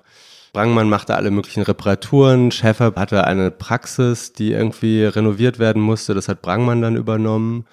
[0.53, 2.51] Brangmann machte alle möglichen Reparaturen.
[2.51, 6.13] Schäfer hatte eine Praxis, die irgendwie renoviert werden musste.
[6.13, 7.65] Das hat Brangmann dann übernommen.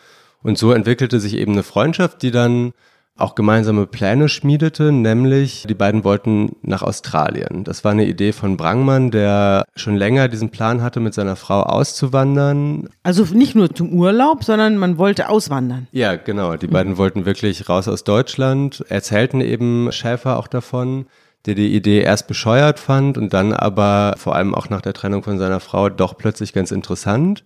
[0.43, 2.73] Und so entwickelte sich eben eine Freundschaft, die dann
[3.19, 7.65] auch gemeinsame Pläne schmiedete, nämlich die beiden wollten nach Australien.
[7.65, 11.63] Das war eine Idee von Brangmann, der schon länger diesen Plan hatte, mit seiner Frau
[11.63, 12.89] auszuwandern.
[13.03, 15.87] Also nicht nur zum Urlaub, sondern man wollte auswandern.
[15.93, 16.57] Ja, genau.
[16.57, 21.05] Die beiden wollten wirklich raus aus Deutschland, erzählten eben Schäfer auch davon,
[21.47, 25.23] der die Idee erst bescheuert fand und dann aber vor allem auch nach der Trennung
[25.23, 27.45] von seiner Frau doch plötzlich ganz interessant.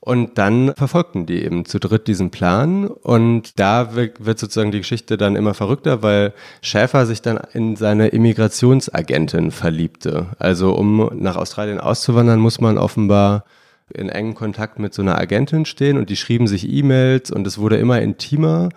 [0.00, 2.86] Und dann verfolgten die eben zu dritt diesen Plan.
[2.86, 8.08] Und da wird sozusagen die Geschichte dann immer verrückter, weil Schäfer sich dann in seine
[8.08, 10.28] Immigrationsagentin verliebte.
[10.38, 13.44] Also um nach Australien auszuwandern, muss man offenbar
[13.92, 17.58] in engen Kontakt mit so einer Agentin stehen und die schrieben sich E-Mails und es
[17.58, 18.68] wurde immer intimer,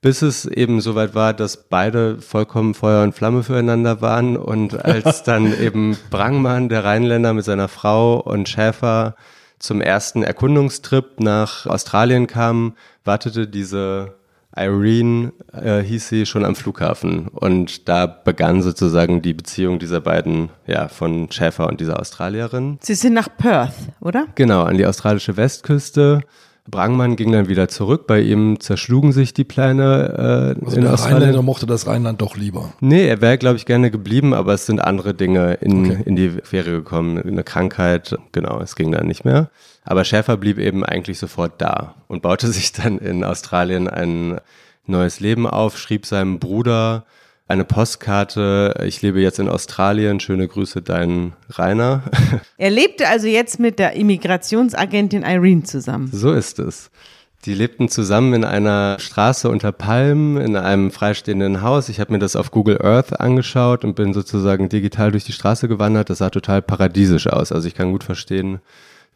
[0.00, 5.22] bis es eben soweit war, dass beide vollkommen Feuer und Flamme füreinander waren und als
[5.22, 9.14] dann eben Brangmann, der Rheinländer mit seiner Frau und Schäfer
[9.58, 14.14] zum ersten Erkundungstrip nach Australien kam, wartete diese
[14.56, 17.28] Irene, äh, hieß sie, schon am Flughafen.
[17.28, 22.78] Und da begann sozusagen die Beziehung dieser beiden, ja, von Schäfer und dieser Australierin.
[22.82, 24.26] Sie sind nach Perth, oder?
[24.34, 26.22] Genau, an die australische Westküste.
[26.70, 28.06] Brangmann ging dann wieder zurück.
[28.06, 31.18] Bei ihm zerschlugen sich die Pläne äh, Also in der Australien.
[31.18, 32.72] Rheinländer mochte das Rheinland doch lieber.
[32.80, 36.02] Nee, er wäre, glaube ich, gerne geblieben, aber es sind andere Dinge in, Okay.
[36.04, 37.18] in die Fähre gekommen.
[37.18, 39.50] Eine Krankheit, genau, es ging dann nicht mehr.
[39.84, 44.40] Aber Schäfer blieb eben eigentlich sofort da und baute sich dann in Australien ein
[44.86, 47.04] neues Leben auf, schrieb seinem Bruder
[47.50, 52.04] eine Postkarte, ich lebe jetzt in Australien, schöne Grüße, dein Rainer.
[52.56, 56.10] Er lebte also jetzt mit der Immigrationsagentin Irene zusammen.
[56.12, 56.90] So ist es.
[57.46, 61.88] Die lebten zusammen in einer Straße unter Palmen, in einem freistehenden Haus.
[61.88, 65.66] Ich habe mir das auf Google Earth angeschaut und bin sozusagen digital durch die Straße
[65.66, 66.10] gewandert.
[66.10, 67.50] Das sah total paradiesisch aus.
[67.50, 68.60] Also ich kann gut verstehen,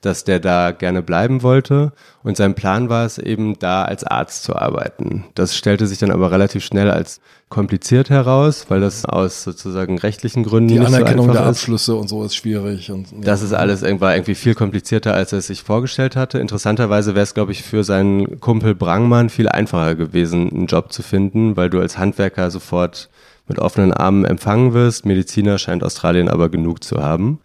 [0.05, 1.93] dass der da gerne bleiben wollte.
[2.23, 5.25] Und sein Plan war es eben, da als Arzt zu arbeiten.
[5.35, 10.43] Das stellte sich dann aber relativ schnell als kompliziert heraus, weil das aus sozusagen rechtlichen
[10.43, 11.49] Gründen Die nicht Anerkennung so der ist.
[11.49, 12.91] Abschlüsse und so ist schwierig.
[12.91, 13.19] Und, ja.
[13.21, 16.39] Das ist alles irgendwann irgendwie viel komplizierter, als er es sich vorgestellt hatte.
[16.39, 21.03] Interessanterweise wäre es, glaube ich, für seinen Kumpel Brangmann viel einfacher gewesen, einen Job zu
[21.03, 23.09] finden, weil du als Handwerker sofort
[23.47, 25.07] mit offenen Armen empfangen wirst.
[25.07, 27.41] Mediziner scheint Australien aber genug zu haben.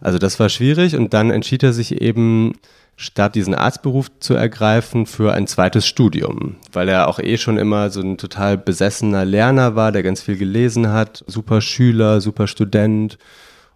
[0.00, 2.54] Also das war schwierig und dann entschied er sich eben,
[3.00, 7.88] statt diesen Arztberuf zu ergreifen, für ein zweites Studium, weil er auch eh schon immer
[7.88, 13.16] so ein total besessener Lerner war, der ganz viel gelesen hat, super Schüler, super Student.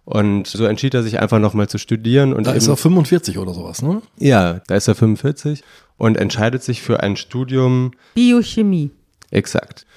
[0.03, 2.33] Und so entschied er sich einfach nochmal zu studieren.
[2.33, 4.03] Und da ist er 45 oder sowas, ne?
[4.19, 5.63] ja, da ist er 45
[5.97, 8.91] und entscheidet sich für ein Studium Biochemie.
[9.31, 9.87] Exakt.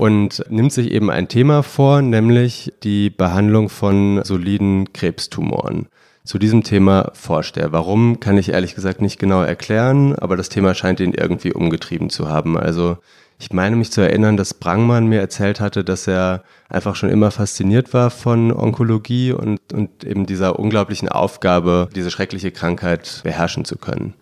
[0.00, 5.88] Und nimmt sich eben ein Thema vor, nämlich die Behandlung von soliden Krebstumoren.
[6.24, 7.72] Zu diesem Thema forscht er.
[7.72, 12.08] Warum, kann ich ehrlich gesagt nicht genau erklären, aber das Thema scheint ihn irgendwie umgetrieben
[12.08, 12.56] zu haben.
[12.56, 12.96] Also
[13.38, 17.30] ich meine mich zu erinnern, dass Brangmann mir erzählt hatte, dass er einfach schon immer
[17.30, 23.76] fasziniert war von Onkologie und, und eben dieser unglaublichen Aufgabe, diese schreckliche Krankheit beherrschen zu
[23.76, 24.14] können.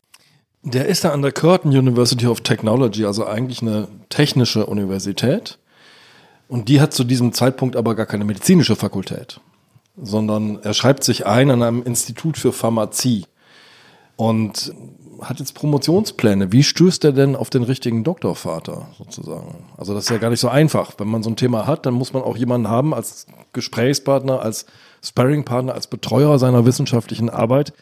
[0.65, 5.57] Der ist da an der Curtin University of Technology, also eigentlich eine technische Universität.
[6.49, 9.41] Und die hat zu diesem Zeitpunkt aber gar keine medizinische Fakultät,
[10.01, 13.27] sondern er schreibt sich ein an einem Institut für Pharmazie
[14.17, 14.73] und
[15.21, 16.53] hat jetzt Promotionspläne.
[16.53, 19.67] Wie stößt er denn auf den richtigen Doktorvater sozusagen?
[19.77, 20.93] Also das ist ja gar nicht so einfach.
[20.99, 24.67] Wenn man so ein Thema hat, dann muss man auch jemanden haben als Gesprächspartner, als
[25.03, 27.73] Sparringpartner, als Betreuer seiner wissenschaftlichen Arbeit,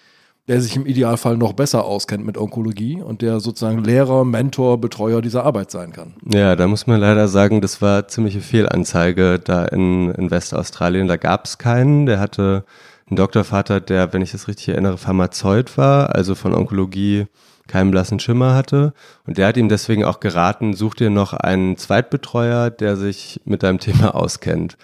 [0.49, 5.21] der sich im Idealfall noch besser auskennt mit Onkologie und der sozusagen Lehrer, Mentor, Betreuer
[5.21, 6.15] dieser Arbeit sein kann.
[6.25, 11.09] Ja, da muss man leider sagen, das war ziemliche Fehlanzeige da in, in Westaustralien.
[11.09, 12.07] Da gab es keinen.
[12.07, 12.65] Der hatte
[13.09, 17.27] einen Doktorvater, der, wenn ich das richtig erinnere, Pharmazeut war, also von Onkologie
[17.67, 18.93] keinen blassen Schimmer hatte.
[19.27, 23.65] Und der hat ihm deswegen auch geraten, such dir noch einen Zweitbetreuer, der sich mit
[23.65, 24.77] deinem Thema auskennt.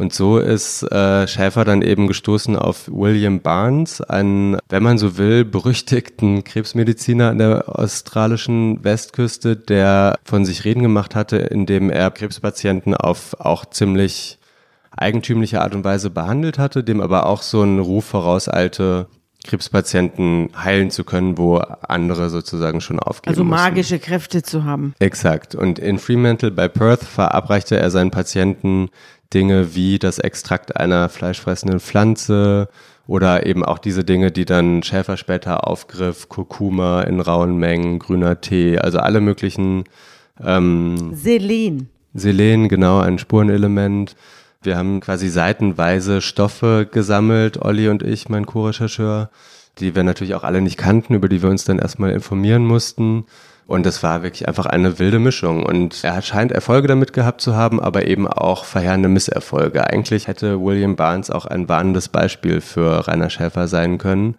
[0.00, 5.18] Und so ist äh, Schäfer dann eben gestoßen auf William Barnes, einen, wenn man so
[5.18, 12.10] will, berüchtigten Krebsmediziner an der australischen Westküste, der von sich reden gemacht hatte, indem er
[12.10, 14.38] Krebspatienten auf auch ziemlich
[14.90, 19.06] eigentümliche Art und Weise behandelt hatte, dem aber auch so einen Ruf vorauseilte,
[19.44, 23.64] Krebspatienten heilen zu können, wo andere sozusagen schon aufgeben Also mussten.
[23.64, 24.94] magische Kräfte zu haben.
[24.98, 25.54] Exakt.
[25.54, 28.88] Und in Fremantle bei Perth verabreichte er seinen Patienten
[29.32, 32.68] Dinge wie das Extrakt einer fleischfressenden Pflanze
[33.06, 38.40] oder eben auch diese Dinge, die dann Schäfer später aufgriff, Kurkuma in rauen Mengen, grüner
[38.40, 39.84] Tee, also alle möglichen
[40.42, 41.88] ähm, Selen.
[42.14, 44.16] Selen, genau, ein Spurenelement.
[44.62, 49.30] Wir haben quasi seitenweise Stoffe gesammelt, Olli und ich, mein Co-Rechercheur,
[49.78, 53.24] die wir natürlich auch alle nicht kannten, über die wir uns dann erstmal informieren mussten.
[53.70, 55.64] Und das war wirklich einfach eine wilde Mischung.
[55.64, 59.86] Und er scheint Erfolge damit gehabt zu haben, aber eben auch verheerende Misserfolge.
[59.88, 64.34] Eigentlich hätte William Barnes auch ein warnendes Beispiel für Rainer Schäfer sein können,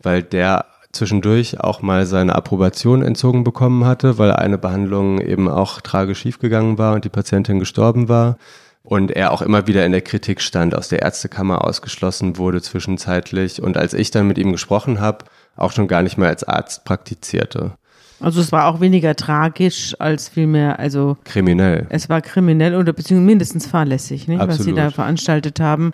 [0.00, 5.80] weil der zwischendurch auch mal seine Approbation entzogen bekommen hatte, weil eine Behandlung eben auch
[5.80, 8.38] tragisch schiefgegangen war und die Patientin gestorben war.
[8.84, 13.60] Und er auch immer wieder in der Kritik stand, aus der Ärztekammer ausgeschlossen wurde zwischenzeitlich.
[13.60, 15.24] Und als ich dann mit ihm gesprochen habe,
[15.56, 17.72] auch schon gar nicht mehr als Arzt praktizierte.
[18.20, 21.86] Also es war auch weniger tragisch als vielmehr, also Kriminell.
[21.90, 24.40] es war kriminell oder beziehungsweise mindestens fahrlässig, nicht?
[24.40, 25.92] was sie da veranstaltet haben.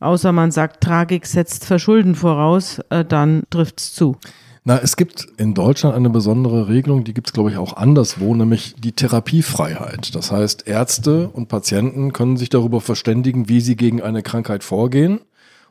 [0.00, 4.16] Außer man sagt, Tragik setzt Verschulden voraus, äh, dann trifft's zu.
[4.64, 8.34] Na, es gibt in Deutschland eine besondere Regelung, die gibt es, glaube ich, auch anderswo,
[8.34, 10.14] nämlich die Therapiefreiheit.
[10.14, 15.20] Das heißt, Ärzte und Patienten können sich darüber verständigen, wie sie gegen eine Krankheit vorgehen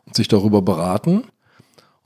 [0.05, 1.23] und sich darüber beraten.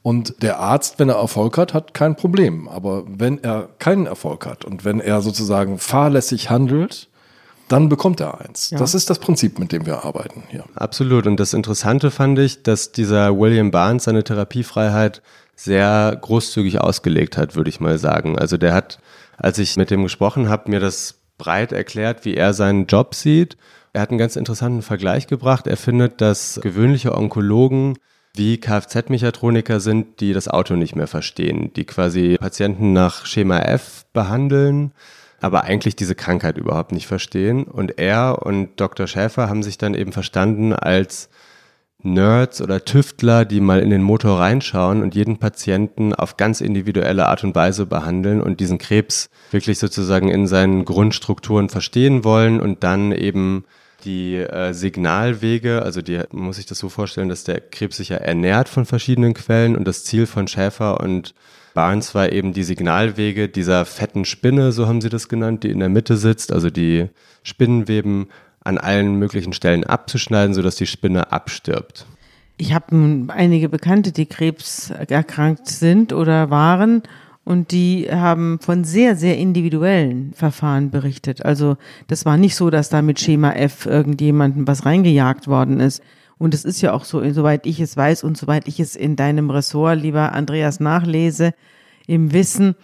[0.04, 2.68] Und der Arzt, wenn er Erfolg hat, hat kein Problem.
[2.68, 7.08] Aber wenn er keinen Erfolg hat und wenn er sozusagen fahrlässig handelt,
[7.70, 8.70] dann bekommt er eins.
[8.70, 8.78] Ja.
[8.78, 10.66] Das ist das Prinzip, mit dem wir arbeiten hier.
[10.76, 11.26] Absolut.
[11.26, 15.22] Und das Interessante fand ich, dass dieser William Barnes seine Therapiefreiheit
[15.56, 18.38] sehr großzügig ausgelegt hat, würde ich mal sagen.
[18.38, 19.00] Also der hat,
[19.38, 23.56] als ich mit dem gesprochen habe, mir das breit erklärt, wie er seinen Job sieht.
[23.94, 25.66] Er hat einen ganz interessanten Vergleich gebracht.
[25.66, 27.98] Er findet, dass gewöhnliche Onkologen
[28.36, 34.06] wie Kfz-Mechatroniker sind, die das Auto nicht mehr verstehen, die quasi Patienten nach Schema F
[34.12, 34.92] behandeln,
[35.40, 37.66] aber eigentlich diese Krankheit überhaupt nicht verstehen.
[37.66, 39.08] Und er und Dr.
[39.08, 41.30] Schäfer haben sich dann eben verstanden als
[42.02, 47.28] Nerds oder Tüftler, die mal in den Motor reinschauen und jeden Patienten auf ganz individuelle
[47.28, 52.84] Art und Weise behandeln und diesen Krebs wirklich sozusagen in seinen Grundstrukturen verstehen wollen und
[52.84, 53.64] dann eben
[54.04, 58.18] die äh, Signalwege, also die muss sich das so vorstellen, dass der Krebs sich ja
[58.18, 61.34] ernährt von verschiedenen Quellen und das Ziel von Schäfer und
[61.74, 65.80] Barnes war eben die Signalwege dieser fetten Spinne, so haben sie das genannt, die in
[65.80, 67.10] der Mitte sitzt, also die
[67.42, 68.28] Spinnenweben
[68.64, 72.06] an allen möglichen Stellen abzuschneiden, sodass die Spinne abstirbt.
[72.58, 72.96] Ich habe
[73.30, 77.02] einige Bekannte, die Krebs erkrankt sind oder waren
[77.46, 81.44] und die haben von sehr, sehr individuellen Verfahren berichtet.
[81.44, 81.78] Also
[82.08, 86.02] das war nicht so, dass da mit Schema F irgendjemandem was reingejagt worden ist.
[86.38, 89.16] Und es ist ja auch so, soweit ich es weiß und soweit ich es in
[89.16, 91.54] deinem Ressort, lieber Andreas, nachlese,
[92.08, 92.76] im Wissen,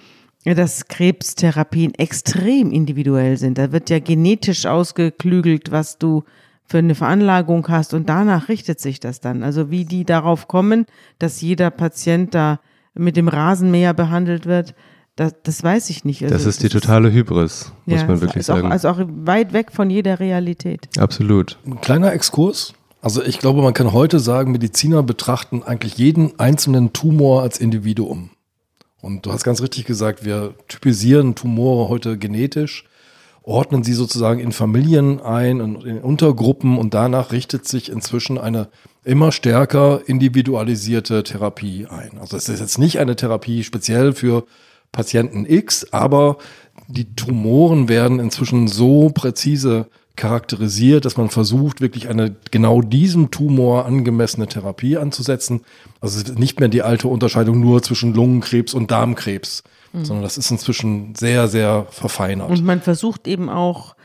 [0.46, 3.58] dass Krebstherapien extrem individuell sind.
[3.58, 6.24] Da wird ja genetisch ausgeklügelt, was du
[6.66, 9.44] für eine Veranlagung hast und danach richtet sich das dann.
[9.44, 10.86] Also wie die darauf kommen,
[11.18, 12.60] dass jeder Patient da
[13.00, 14.76] mit dem Rasenmäher behandelt wird,
[15.16, 16.24] das, das weiß ich nicht.
[16.24, 18.68] Also das ist die totale Hybris, muss ja, man wirklich sagen.
[18.68, 20.88] Auch, also auch weit weg von jeder Realität.
[20.98, 21.58] Absolut.
[21.66, 22.74] Ein kleiner Exkurs.
[23.02, 28.30] Also ich glaube, man kann heute sagen, Mediziner betrachten eigentlich jeden einzelnen Tumor als Individuum.
[29.02, 32.86] Und du hast ganz richtig gesagt, wir typisieren Tumore heute genetisch
[33.50, 38.70] ordnen sie sozusagen in Familien ein und in Untergruppen und danach richtet sich inzwischen eine
[39.04, 42.20] immer stärker individualisierte Therapie ein.
[42.20, 44.46] Also es ist jetzt nicht eine Therapie speziell für
[44.92, 46.38] Patienten X, aber
[46.88, 53.86] die Tumoren werden inzwischen so präzise charakterisiert, dass man versucht, wirklich eine genau diesem Tumor
[53.86, 55.62] angemessene Therapie anzusetzen.
[56.02, 60.06] Also nicht mehr die alte Unterscheidung nur zwischen Lungenkrebs und Darmkrebs, mhm.
[60.06, 62.50] sondern das ist inzwischen sehr, sehr verfeinert.
[62.50, 63.96] Und man versucht eben auch,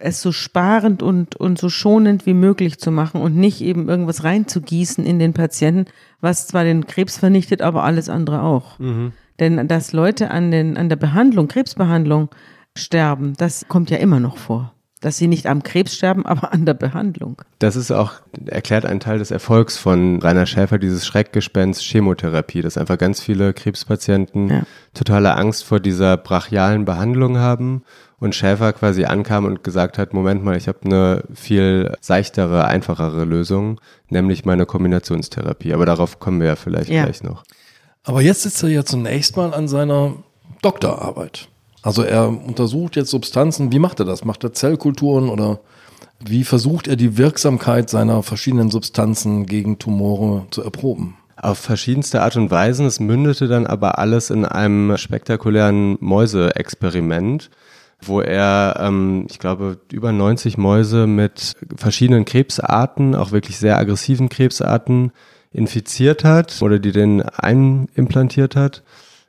[0.00, 4.22] es so sparend und, und so schonend wie möglich zu machen und nicht eben irgendwas
[4.22, 8.78] reinzugießen in den Patienten, was zwar den Krebs vernichtet, aber alles andere auch.
[8.78, 9.12] Mhm.
[9.40, 12.28] Denn dass Leute an, den, an der Behandlung, Krebsbehandlung
[12.76, 16.66] sterben, das kommt ja immer noch vor dass sie nicht am Krebs sterben, aber an
[16.66, 17.42] der Behandlung.
[17.58, 18.12] Das ist auch,
[18.46, 23.52] erklärt einen Teil des Erfolgs von Rainer Schäfer, dieses Schreckgespenst Chemotherapie, dass einfach ganz viele
[23.52, 24.62] Krebspatienten ja.
[24.94, 27.82] totale Angst vor dieser brachialen Behandlung haben
[28.20, 33.24] und Schäfer quasi ankam und gesagt hat, Moment mal, ich habe eine viel seichtere, einfachere
[33.24, 35.72] Lösung, nämlich meine Kombinationstherapie.
[35.72, 37.04] Aber darauf kommen wir ja vielleicht ja.
[37.04, 37.44] gleich noch.
[38.02, 40.14] Aber jetzt sitzt er ja zunächst mal an seiner
[40.62, 41.48] Doktorarbeit.
[41.82, 43.72] Also er untersucht jetzt Substanzen.
[43.72, 44.24] Wie macht er das?
[44.24, 45.60] Macht er Zellkulturen oder
[46.20, 51.16] wie versucht er die Wirksamkeit seiner verschiedenen Substanzen gegen Tumore zu erproben?
[51.36, 52.86] Auf verschiedenste Art und Weisen.
[52.86, 57.50] Es mündete dann aber alles in einem spektakulären Mäuseexperiment,
[58.02, 64.28] wo er, ähm, ich glaube, über 90 Mäuse mit verschiedenen Krebsarten, auch wirklich sehr aggressiven
[64.28, 65.12] Krebsarten,
[65.52, 68.82] infiziert hat oder die den einimplantiert hat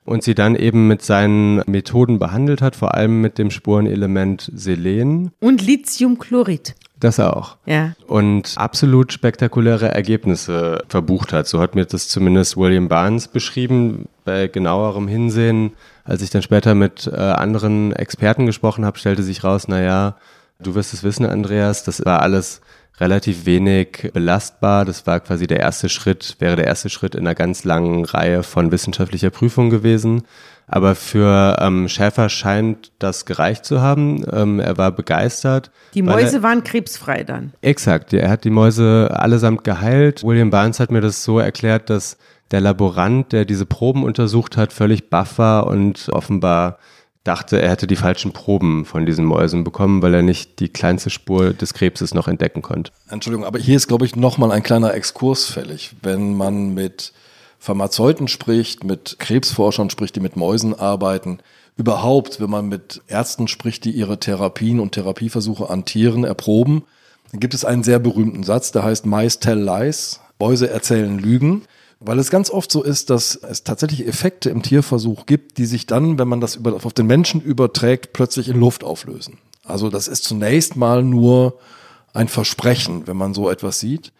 [0.05, 5.31] und sie dann eben mit seinen Methoden behandelt hat, vor allem mit dem Spurenelement Selen.
[5.39, 6.75] Und Lithiumchlorid.
[6.99, 7.57] Das auch.
[7.65, 7.93] Ja.
[8.07, 11.47] Und absolut spektakuläre Ergebnisse verbucht hat.
[11.47, 14.07] So hat mir das zumindest William Barnes beschrieben.
[14.25, 15.71] Bei genauerem Hinsehen,
[16.03, 20.17] als ich dann später mit äh, anderen Experten gesprochen habe, stellte sich raus, naja,
[20.59, 22.61] du wirst es wissen, Andreas, das war alles
[22.99, 24.85] relativ wenig belastbar.
[24.85, 28.43] Das war quasi der erste Schritt, wäre der erste Schritt in einer ganz langen Reihe
[28.43, 30.23] von wissenschaftlicher Prüfungen gewesen.
[30.67, 34.23] Aber für ähm, Schäfer scheint das gereicht zu haben.
[34.31, 35.71] Ähm, er war begeistert.
[35.95, 37.53] Die Mäuse er, waren krebsfrei dann.
[37.61, 40.23] Exakt, er hat die Mäuse allesamt geheilt.
[40.23, 42.17] William Barnes hat mir das so erklärt, dass
[42.51, 46.77] der Laborant, der diese Proben untersucht hat, völlig baff war und offenbar
[47.23, 51.09] dachte, er hätte die falschen Proben von diesen Mäusen bekommen, weil er nicht die kleinste
[51.09, 52.91] Spur des Krebses noch entdecken konnte.
[53.09, 55.95] Entschuldigung, aber hier ist, glaube ich, nochmal ein kleiner Exkurs fällig.
[56.01, 57.13] Wenn man mit
[57.59, 61.39] Pharmazeuten spricht, mit Krebsforschern spricht, die mit Mäusen arbeiten,
[61.75, 66.83] überhaupt, wenn man mit Ärzten spricht, die ihre Therapien und Therapieversuche an Tieren erproben,
[67.31, 71.63] dann gibt es einen sehr berühmten Satz, der heißt Mice tell lies, Mäuse erzählen Lügen.
[72.01, 75.85] Weil es ganz oft so ist, dass es tatsächlich Effekte im Tierversuch gibt, die sich
[75.85, 79.37] dann, wenn man das über, auf den Menschen überträgt, plötzlich in Luft auflösen.
[79.65, 81.59] Also das ist zunächst mal nur
[82.13, 84.13] ein Versprechen, wenn man so etwas sieht.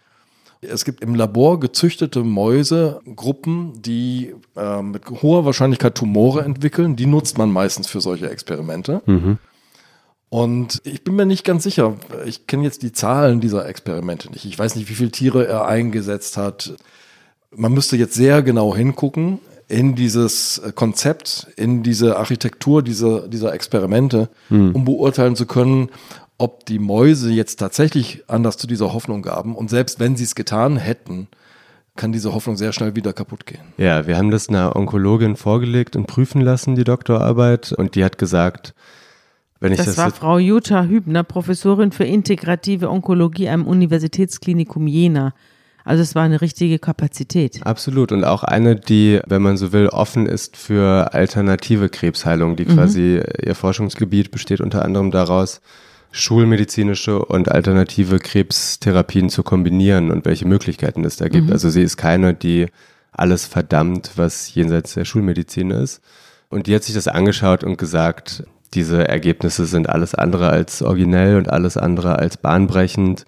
[0.61, 6.97] Es gibt im Labor gezüchtete Mäusegruppen, die äh, mit hoher Wahrscheinlichkeit Tumore entwickeln.
[6.97, 9.01] Die nutzt man meistens für solche Experimente.
[9.05, 9.37] Mhm.
[10.27, 11.95] Und ich bin mir nicht ganz sicher.
[12.25, 14.43] Ich kenne jetzt die Zahlen dieser Experimente nicht.
[14.43, 16.73] Ich weiß nicht, wie viele Tiere er eingesetzt hat
[17.55, 24.29] man müsste jetzt sehr genau hingucken in dieses Konzept, in diese Architektur dieser, dieser Experimente,
[24.49, 24.75] hm.
[24.75, 25.89] um beurteilen zu können,
[26.39, 29.55] ob die Mäuse jetzt tatsächlich Anlass zu dieser Hoffnung gaben.
[29.55, 31.27] Und selbst wenn sie es getan hätten,
[31.95, 33.59] kann diese Hoffnung sehr schnell wieder kaputt gehen.
[33.77, 37.73] Ja, wir haben das einer Onkologin vorgelegt und prüfen lassen, die Doktorarbeit.
[37.73, 38.73] Und die hat gesagt,
[39.59, 45.33] Wenn ich Das, das, war Frau Jutta Hübner, Professorin für integrative Onkologie am Universitätsklinikum Jena.
[45.89, 47.61] Also es war eine richtige Kapazität.
[47.63, 48.11] Absolut.
[48.11, 53.19] Und auch eine, die, wenn man so will, offen ist für alternative Krebsheilung, die quasi
[53.43, 55.61] ihr Forschungsgebiet besteht unter anderem daraus,
[56.11, 61.51] schulmedizinische und alternative Krebstherapien zu kombinieren und welche Möglichkeiten es da gibt.
[61.51, 62.67] Also sie ist keine, die
[63.11, 66.01] alles verdammt, was jenseits der Schulmedizin ist.
[66.49, 68.43] Und die hat sich das angeschaut und gesagt,
[68.75, 73.25] diese Ergebnisse sind alles andere als originell und alles andere als bahnbrechend.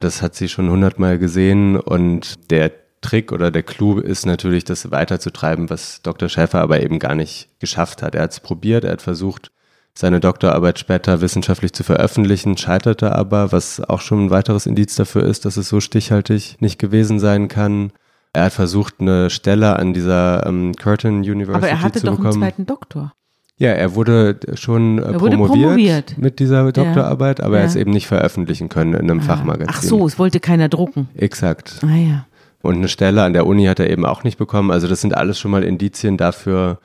[0.00, 4.90] Das hat sie schon hundertmal gesehen und der Trick oder der Clou ist natürlich, das
[4.90, 6.28] weiterzutreiben, was Dr.
[6.28, 8.14] Schäfer aber eben gar nicht geschafft hat.
[8.14, 9.50] Er hat es probiert, er hat versucht,
[9.96, 15.22] seine Doktorarbeit später wissenschaftlich zu veröffentlichen, scheiterte aber, was auch schon ein weiteres Indiz dafür
[15.24, 17.92] ist, dass es so stichhaltig nicht gewesen sein kann.
[18.32, 22.14] Er hat versucht, eine Stelle an dieser ähm, Curtin University Aber er hatte zu doch
[22.14, 22.42] einen bekommen.
[22.42, 23.12] zweiten Doktor.
[23.56, 26.18] Ja, er wurde schon äh, Er wurde promoviert, promoviert.
[26.18, 27.62] mit dieser Doktorarbeit, aber er Ja.
[27.64, 29.68] hat es eben nicht veröffentlichen können in einem Fachmagazin.
[29.72, 31.08] Ach so, es wollte keiner drucken.
[31.16, 31.76] Exakt.
[31.82, 32.26] Ah ja.
[32.62, 34.70] Und eine Stelle an der Uni hat er eben auch nicht bekommen.
[34.70, 36.78] Also das sind alles schon mal Indizien dafür,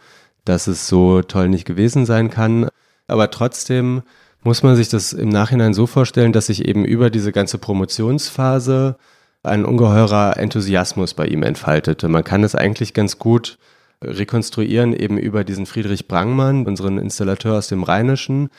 [0.45, 2.67] dass es so toll nicht gewesen sein kann.
[3.08, 4.01] Aber trotzdem
[4.43, 8.97] muss man sich das im Nachhinein so vorstellen, dass sich eben über diese ganze Promotionsphase
[9.43, 12.10] ein ungeheurer Enthusiasmus bei ihm entfaltete.
[12.10, 13.58] Man kann es eigentlich ganz gut
[14.03, 18.49] rekonstruieren, eben über diesen Friedrich Brangmann, unseren Installateur aus dem Rheinischen,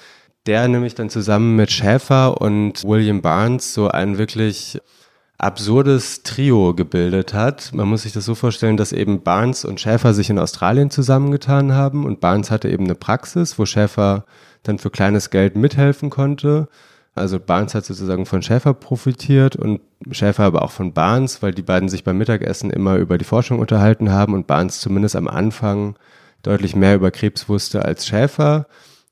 [0.47, 4.81] der nämlich dann zusammen mit Schäfer und William Barnes so ein wirklich
[5.39, 7.73] absurdes Trio gebildet hat.
[7.73, 11.73] Man muss sich das so vorstellen, dass eben Barnes und Schäfer sich in Australien zusammengetan
[11.73, 14.27] haben und Barnes hatte eben eine Praxis, wo Schäfer
[14.63, 16.69] dann für kleines Geld mithelfen konnte.
[17.15, 19.81] Also Barnes hat sozusagen von Schäfer profitiert und
[20.13, 23.59] Schäfer aber auch von Barnes, weil die beiden sich beim Mittagessen immer über die Forschung
[23.59, 25.97] unterhalten haben und Barnes zumindest am Anfang
[26.43, 28.67] deutlich mehr über Krebs wusste als Schäfer.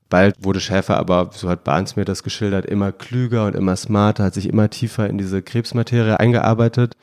[0.08, 4.24] Bald wurde Schäfer aber, so hat Barnes mir das geschildert, immer klüger und immer smarter,
[4.24, 6.96] hat sich immer tiefer in diese Krebsmaterie eingearbeitet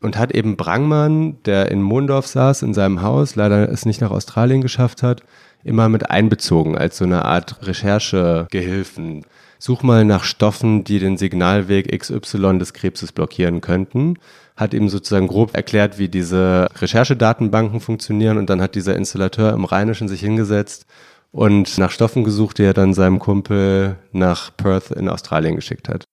[0.00, 4.10] und hat eben Brangmann, der in Mondorf saß, in seinem Haus, leider es nicht nach
[4.10, 5.22] Australien geschafft hat,
[5.62, 9.24] immer mit einbezogen als so eine Art Recherchegehilfen.
[9.58, 14.18] Such mal nach Stoffen, die den Signalweg XY des Krebses blockieren könnten.
[14.56, 19.64] Hat ihm sozusagen grob erklärt, wie diese Recherchedatenbanken funktionieren und dann hat dieser Installateur im
[19.64, 20.86] Rheinischen sich hingesetzt
[21.32, 26.04] und nach Stoffen gesucht, die er dann seinem Kumpel nach Perth in Australien geschickt hat.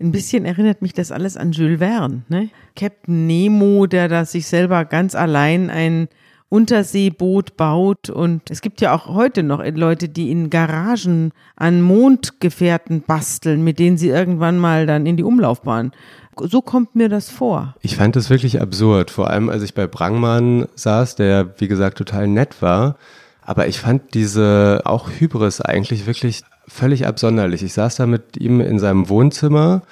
[0.00, 2.50] Ein bisschen erinnert mich das alles an Jules Verne, ne?
[2.76, 6.08] Captain Nemo, der da sich selber ganz allein ein
[6.50, 13.02] Unterseeboot baut und es gibt ja auch heute noch Leute, die in Garagen an Mondgefährten
[13.02, 15.92] basteln, mit denen sie irgendwann mal dann in die Umlaufbahn.
[16.40, 17.74] So kommt mir das vor.
[17.82, 21.98] Ich fand das wirklich absurd, vor allem als ich bei Brangmann saß, der wie gesagt
[21.98, 22.96] total nett war.
[23.42, 27.62] Aber ich fand diese auch Hybris eigentlich wirklich völlig absonderlich.
[27.62, 29.82] Ich saß da mit ihm in seinem Wohnzimmer.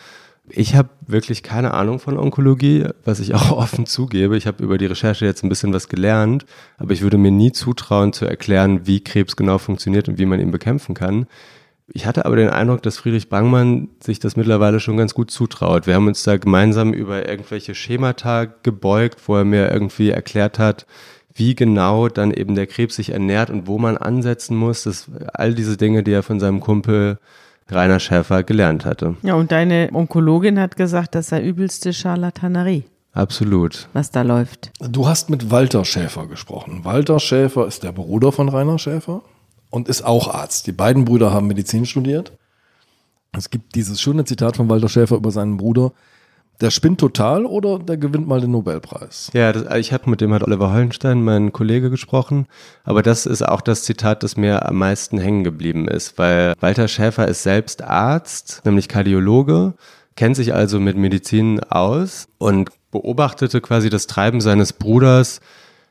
[0.49, 4.37] Ich habe wirklich keine Ahnung von Onkologie, was ich auch offen zugebe.
[4.37, 6.47] Ich habe über die Recherche jetzt ein bisschen was gelernt,
[6.79, 10.41] aber ich würde mir nie zutrauen zu erklären, wie Krebs genau funktioniert und wie man
[10.41, 11.27] ihn bekämpfen kann.
[11.93, 15.87] Ich hatte aber den Eindruck, dass Friedrich Bangmann sich das mittlerweile schon ganz gut zutraut.
[15.87, 20.87] Wir haben uns da gemeinsam über irgendwelche Schemata gebeugt, wo er mir irgendwie erklärt hat,
[21.33, 24.83] wie genau dann eben der Krebs sich ernährt und wo man ansetzen muss.
[24.83, 27.19] Das, all diese Dinge, die er von seinem Kumpel
[27.69, 29.17] Rainer Schäfer gelernt hatte.
[29.23, 33.89] Ja, und deine Onkologin hat gesagt, das sei übelste Charlatanerie, Absolut.
[33.93, 34.71] was da läuft.
[34.81, 36.85] Du hast mit Walter Schäfer gesprochen.
[36.85, 39.23] Walter Schäfer ist der Bruder von Rainer Schäfer
[39.71, 40.67] und ist auch Arzt.
[40.67, 42.33] Die beiden Brüder haben Medizin studiert.
[43.37, 45.93] Es gibt dieses schöne Zitat von Walter Schäfer über seinen Bruder.
[46.61, 49.31] Der spinnt total oder der gewinnt mal den Nobelpreis.
[49.35, 52.47] Ja, das, ich habe mit dem hat Oliver Hollenstein, mein Kollege, gesprochen.
[52.85, 56.89] Aber das ist auch das Zitat, das mir am meisten hängen geblieben ist, weil Walter
[56.89, 59.75] Schäfer ist selbst Arzt, nämlich Kardiologe,
[60.15, 65.41] kennt sich also mit Medizin aus und beobachtete quasi das Treiben seines Bruders,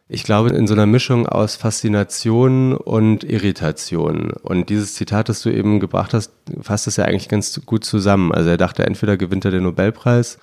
[0.08, 4.32] ich glaube, in so einer Mischung aus Faszination und Irritation.
[4.44, 8.32] Und dieses Zitat, das du eben gebracht hast, fasst es ja eigentlich ganz gut zusammen.
[8.32, 10.38] Also er dachte, entweder gewinnt er den Nobelpreis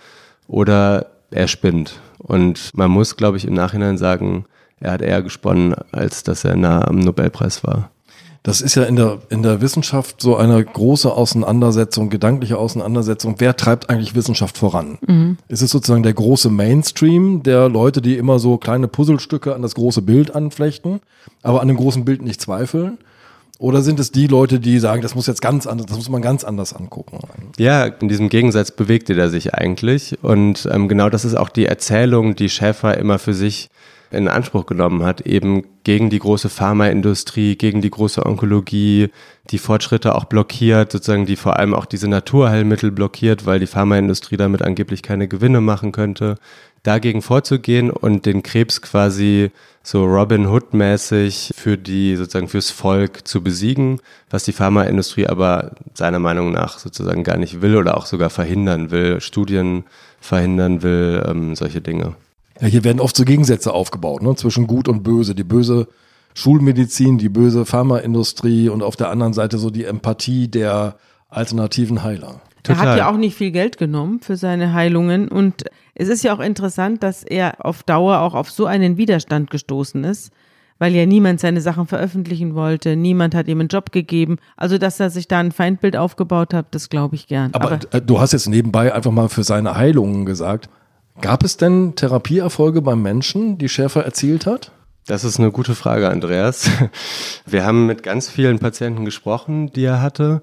[0.47, 2.01] oder er spinnt.
[2.18, 4.45] Und man muss, glaube ich, im Nachhinein sagen,
[4.80, 7.90] er hat eher gesponnen, als dass er nah am Nobelpreis war.
[8.45, 13.36] Das ist ja in der, in der Wissenschaft so eine große Auseinandersetzung, gedankliche Auseinandersetzung.
[13.38, 14.99] Wer treibt eigentlich Wissenschaft voran?
[15.47, 19.76] Ist es sozusagen der große Mainstream der Leute, die immer so kleine Puzzlestücke an das
[19.76, 21.01] große Bild anflechten,
[21.43, 22.99] aber an dem großen Bild nicht zweifeln?
[23.62, 26.20] Oder sind es die Leute, die sagen, das muss jetzt ganz anders, das muss man
[26.20, 27.20] ganz anders angucken?
[27.58, 30.18] Ja, in diesem Gegensatz bewegte er sich eigentlich.
[30.20, 33.70] Und ähm, genau das ist auch die Erzählung, die Schäfer immer für sich
[34.10, 39.10] in Anspruch genommen hat, eben gegen die große Pharmaindustrie, gegen die große Onkologie,
[39.50, 44.36] die Fortschritte auch blockiert, sozusagen die vor allem auch diese Naturheilmittel blockiert, weil die Pharmaindustrie
[44.36, 46.34] damit angeblich keine Gewinne machen könnte,
[46.83, 49.51] dagegen vorzugehen und den Krebs quasi
[49.83, 55.72] so Robin Hood mäßig für die sozusagen fürs Volk zu besiegen, was die Pharmaindustrie aber
[55.95, 59.85] seiner Meinung nach sozusagen gar nicht will oder auch sogar verhindern will, Studien
[60.20, 62.14] verhindern will, ähm, solche Dinge.
[62.61, 64.37] Ja, hier werden oft so Gegensätze aufgebaut, ne?
[64.37, 65.35] zwischen gut und böse.
[65.35, 65.89] Die böse
[66.35, 70.97] Schulmedizin, die böse Pharmaindustrie und auf der anderen Seite so die Empathie der
[71.28, 72.41] alternativen Heiler.
[72.62, 72.84] Total.
[72.84, 76.34] Er hat ja auch nicht viel Geld genommen für seine Heilungen und es ist ja
[76.34, 80.32] auch interessant, dass er auf Dauer auch auf so einen Widerstand gestoßen ist,
[80.78, 84.38] weil ja niemand seine Sachen veröffentlichen wollte, niemand hat ihm einen Job gegeben.
[84.56, 87.50] Also, dass er sich da ein Feindbild aufgebaut hat, das glaube ich gern.
[87.54, 90.68] Aber, Aber du hast jetzt nebenbei einfach mal für seine Heilungen gesagt.
[91.20, 94.72] Gab es denn Therapieerfolge beim Menschen, die Schäfer erzielt hat?
[95.06, 96.70] Das ist eine gute Frage, Andreas.
[97.46, 100.42] Wir haben mit ganz vielen Patienten gesprochen, die er hatte.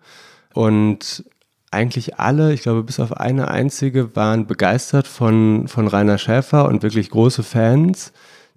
[0.54, 1.24] Und
[1.72, 6.84] eigentlich alle, ich glaube bis auf eine einzige, waren begeistert von, von Rainer Schäfer und
[6.84, 8.12] wirklich große Fans,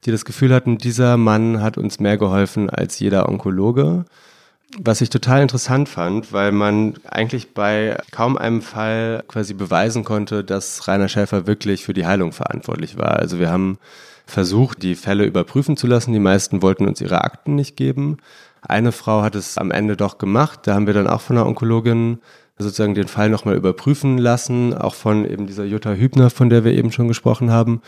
[0.04, 4.04] die das Gefühl hatten, dieser Mann hat uns mehr geholfen als jeder Onkologe.
[4.78, 10.42] Was ich total interessant fand, weil man eigentlich bei kaum einem Fall quasi beweisen konnte,
[10.42, 13.16] dass Rainer Schäfer wirklich für die Heilung verantwortlich war.
[13.16, 13.78] Also wir haben
[14.24, 16.14] versucht, die Fälle überprüfen zu lassen.
[16.14, 18.16] Die meisten wollten uns ihre Akten nicht geben.
[18.62, 20.60] Eine Frau hat es am Ende doch gemacht.
[20.64, 22.18] Da haben wir dann auch von einer Onkologin
[22.58, 26.72] sozusagen den Fall nochmal überprüfen lassen, auch von eben dieser Jutta Hübner, von der wir
[26.72, 27.82] eben schon gesprochen haben.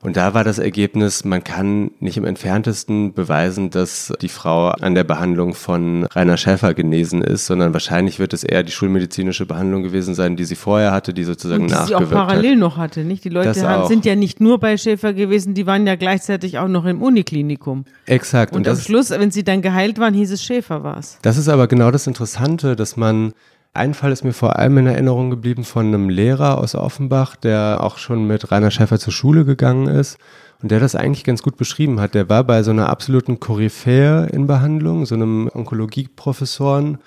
[0.00, 4.94] Und da war das Ergebnis, man kann nicht im entferntesten beweisen, dass die Frau an
[4.94, 9.82] der Behandlung von Rainer Schäfer genesen ist, sondern wahrscheinlich wird es eher die schulmedizinische Behandlung
[9.82, 12.58] gewesen sein, die sie vorher hatte, die sozusagen Und die nachgewirkt sie auch parallel hat.
[12.58, 13.24] noch hatte, nicht?
[13.24, 16.68] Die Leute haben, sind ja nicht nur bei Schäfer gewesen, die waren ja gleichzeitig auch
[16.68, 17.84] noch im Uniklinikum.
[18.06, 18.52] Exakt.
[18.52, 21.18] Und, Und am Schluss, wenn sie dann geheilt waren, hieß es Schäfer war es.
[21.22, 23.32] Das ist aber genau das Interessante, dass man
[23.74, 27.78] ein Fall ist mir vor allem in Erinnerung geblieben von einem Lehrer aus Offenbach, der
[27.82, 30.18] auch schon mit Rainer Schäfer zur Schule gegangen ist
[30.60, 32.14] und der das eigentlich ganz gut beschrieben hat.
[32.14, 36.98] Der war bei so einer absoluten Koryphäe in Behandlung, so einem Onkologieprofessoren,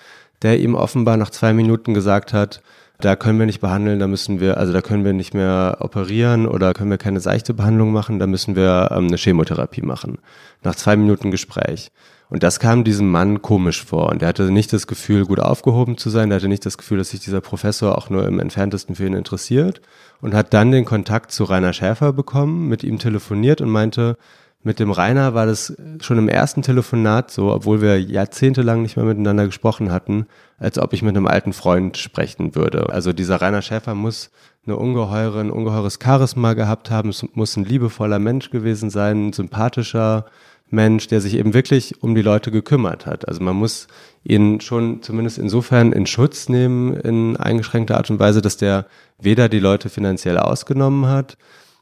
[0.41, 2.62] der ihm offenbar nach zwei Minuten gesagt hat,
[3.01, 6.47] da können wir nicht behandeln, da müssen wir, also da können wir nicht mehr operieren
[6.47, 10.20] oder können wir keine seichte Behandlung machen, da müssen wir ähm, eine Chemotherapie machen.
[10.64, 11.91] Nach zwei Minuten Gespräch.
[12.32, 14.07] Und das kam diesem Mann komisch vor.
[14.07, 16.32] Und er hatte nicht das Gefühl, gut aufgehoben zu sein.
[16.32, 19.13] Er hatte nicht das Gefühl, dass sich dieser Professor auch nur im entferntesten für ihn
[19.13, 19.82] interessiert.
[20.21, 24.17] Und hat dann den Kontakt zu Rainer Schäfer bekommen, mit ihm telefoniert und meinte,
[24.63, 29.05] mit dem Rainer war das schon im ersten Telefonat so, obwohl wir jahrzehntelang nicht mehr
[29.05, 30.27] miteinander gesprochen hatten,
[30.57, 32.89] als ob ich mit einem alten Freund sprechen würde.
[32.89, 34.29] Also dieser Rainer Schäfer muss
[34.65, 39.34] eine ungeheure, ein ungeheures Charisma gehabt haben, es muss ein liebevoller Mensch gewesen sein, ein
[39.34, 40.27] sympathischer,
[40.72, 43.28] Mensch, der sich eben wirklich um die Leute gekümmert hat.
[43.28, 43.88] Also man muss
[44.24, 48.86] ihn schon zumindest insofern in Schutz nehmen in eingeschränkter Art und Weise, dass der
[49.19, 51.38] weder die Leute finanziell ausgenommen hat,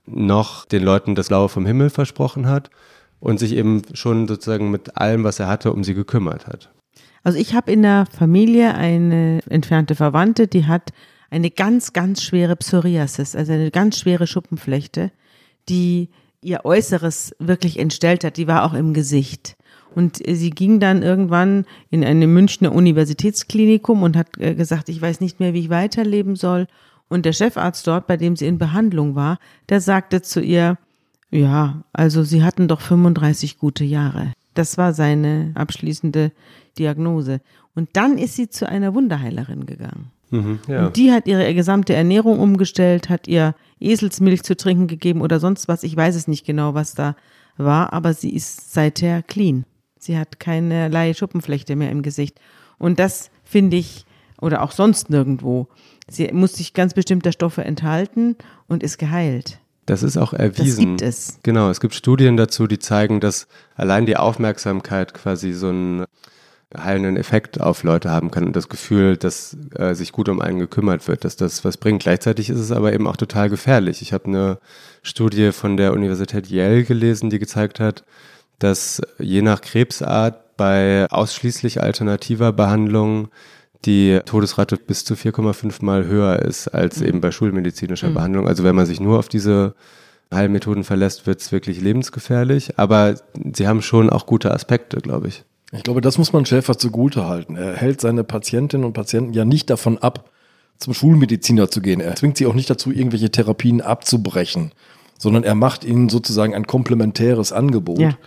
[0.06, 2.70] noch den Leuten das Blaue vom Himmel versprochen hat
[3.20, 6.72] und sich eben schon sozusagen mit allem, was er hatte, um sie gekümmert hat.
[7.24, 10.92] Also ich habe in der Familie eine entfernte Verwandte, die hat
[11.30, 15.12] eine ganz, ganz schwere Psoriasis, also eine ganz schwere Schuppenflechte,
[15.68, 16.10] die
[16.42, 18.38] ihr Äußeres wirklich entstellt hat.
[18.38, 19.56] Die war auch im Gesicht.
[19.96, 25.20] Und sie ging dann irgendwann in eine Münchner Universitätsklinikum und hat äh, gesagt, ich weiß
[25.20, 26.68] nicht mehr, wie ich weiterleben soll.
[27.08, 30.78] Und der Chefarzt dort, bei dem sie in Behandlung war, der sagte zu ihr,
[31.32, 34.34] ja, also sie hatten doch 35 gute Jahre.
[34.54, 36.32] Das war seine abschließende
[36.78, 37.42] Diagnose.
[37.76, 40.12] Und dann ist sie zu einer Wunderheilerin gegangen.
[40.32, 40.88] Mhm, ja.
[40.88, 45.68] Und die hat ihre gesamte Ernährung umgestellt, hat ihr Eselsmilch zu trinken gegeben oder sonst
[45.68, 45.84] was.
[45.84, 47.16] Ich weiß es nicht genau, was da
[47.58, 49.66] war, aber sie ist seither clean.
[49.98, 52.40] Sie hat keinerlei Schuppenflechte mehr im Gesicht.
[52.78, 54.06] Und das finde ich,
[54.42, 55.68] oder auch sonst nirgendwo.
[56.08, 59.60] Sie muss sich ganz bestimmter Stoffe enthalten und ist geheilt.
[59.86, 60.66] Das ist auch erwiesen.
[60.66, 61.40] Das gibt es.
[61.44, 66.06] Genau, es gibt Studien dazu, die zeigen, dass allein die Aufmerksamkeit quasi so ein
[66.78, 70.60] heilenden Effekt auf Leute haben kann und das Gefühl, dass äh, sich gut um einen
[70.60, 72.04] gekümmert wird, dass das was bringt.
[72.04, 74.02] Gleichzeitig ist es aber eben auch total gefährlich.
[74.02, 74.60] Ich habe eine
[75.02, 78.04] Studie von der Universität Yale gelesen, die gezeigt hat,
[78.60, 83.30] dass je nach Krebsart bei ausschließlich alternativer Behandlung
[83.86, 87.08] die Todesrate bis zu 4,5 mal höher ist als mhm.
[87.08, 88.14] eben bei schulmedizinischer mhm.
[88.14, 88.48] Behandlung.
[88.48, 89.74] Also wenn man sich nur auf diese
[90.32, 92.78] Heilmethoden verlässt, wird es wirklich lebensgefährlich.
[92.78, 93.16] Aber
[93.54, 95.46] sie haben schon auch gute Aspekte, glaube ich.
[95.72, 97.56] Ich glaube, das muss man Schäfer zugute halten.
[97.56, 100.30] Er hält seine Patientinnen und Patienten ja nicht davon ab,
[100.78, 102.00] zum Schulmediziner zu gehen.
[102.00, 104.72] Er zwingt sie auch nicht dazu, irgendwelche Therapien abzubrechen.
[105.20, 108.00] sondern er macht ihnen sozusagen ein komplementäres Angebot.
[108.00, 108.18] Ja.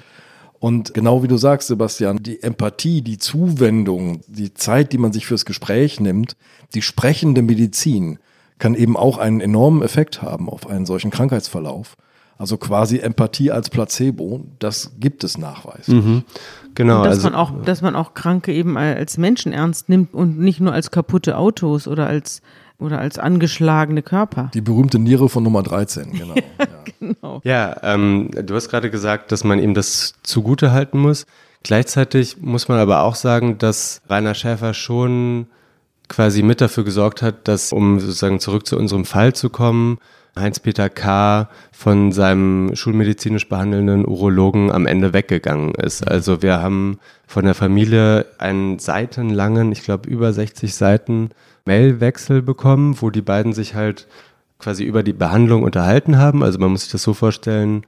[0.60, 5.26] Und genau wie du sagst, Sebastian, die Empathie, die Zuwendung, die Zeit, die man sich
[5.26, 6.36] fürs Gespräch nimmt,
[6.74, 8.20] die sprechende Medizin
[8.58, 11.96] kann eben auch einen enormen Effekt haben auf einen solchen Krankheitsverlauf.
[12.42, 16.04] Also quasi Empathie als Placebo, das gibt es nachweislich.
[16.04, 16.24] Mhm.
[16.74, 16.96] Genau.
[16.96, 20.40] Und dass also, man auch, dass man auch Kranke eben als Menschen ernst nimmt und
[20.40, 22.42] nicht nur als kaputte Autos oder als
[22.80, 24.50] oder als angeschlagene Körper.
[24.54, 26.34] Die berühmte Niere von Nummer 13, genau.
[26.34, 26.66] ja.
[26.98, 27.40] Genau.
[27.44, 31.26] Ja, ähm, du hast gerade gesagt, dass man ihm das zugute halten muss.
[31.62, 35.46] Gleichzeitig muss man aber auch sagen, dass Rainer Schäfer schon
[36.08, 39.98] quasi mit dafür gesorgt hat, dass, um sozusagen zurück zu unserem Fall zu kommen,
[40.38, 41.48] Heinz-Peter K.
[41.72, 46.06] von seinem schulmedizinisch behandelnden Urologen am Ende weggegangen ist.
[46.06, 51.30] Also wir haben von der Familie einen seitenlangen, ich glaube über 60 Seiten
[51.66, 54.06] Mailwechsel bekommen, wo die beiden sich halt
[54.58, 56.42] quasi über die Behandlung unterhalten haben.
[56.42, 57.84] Also man muss sich das so vorstellen,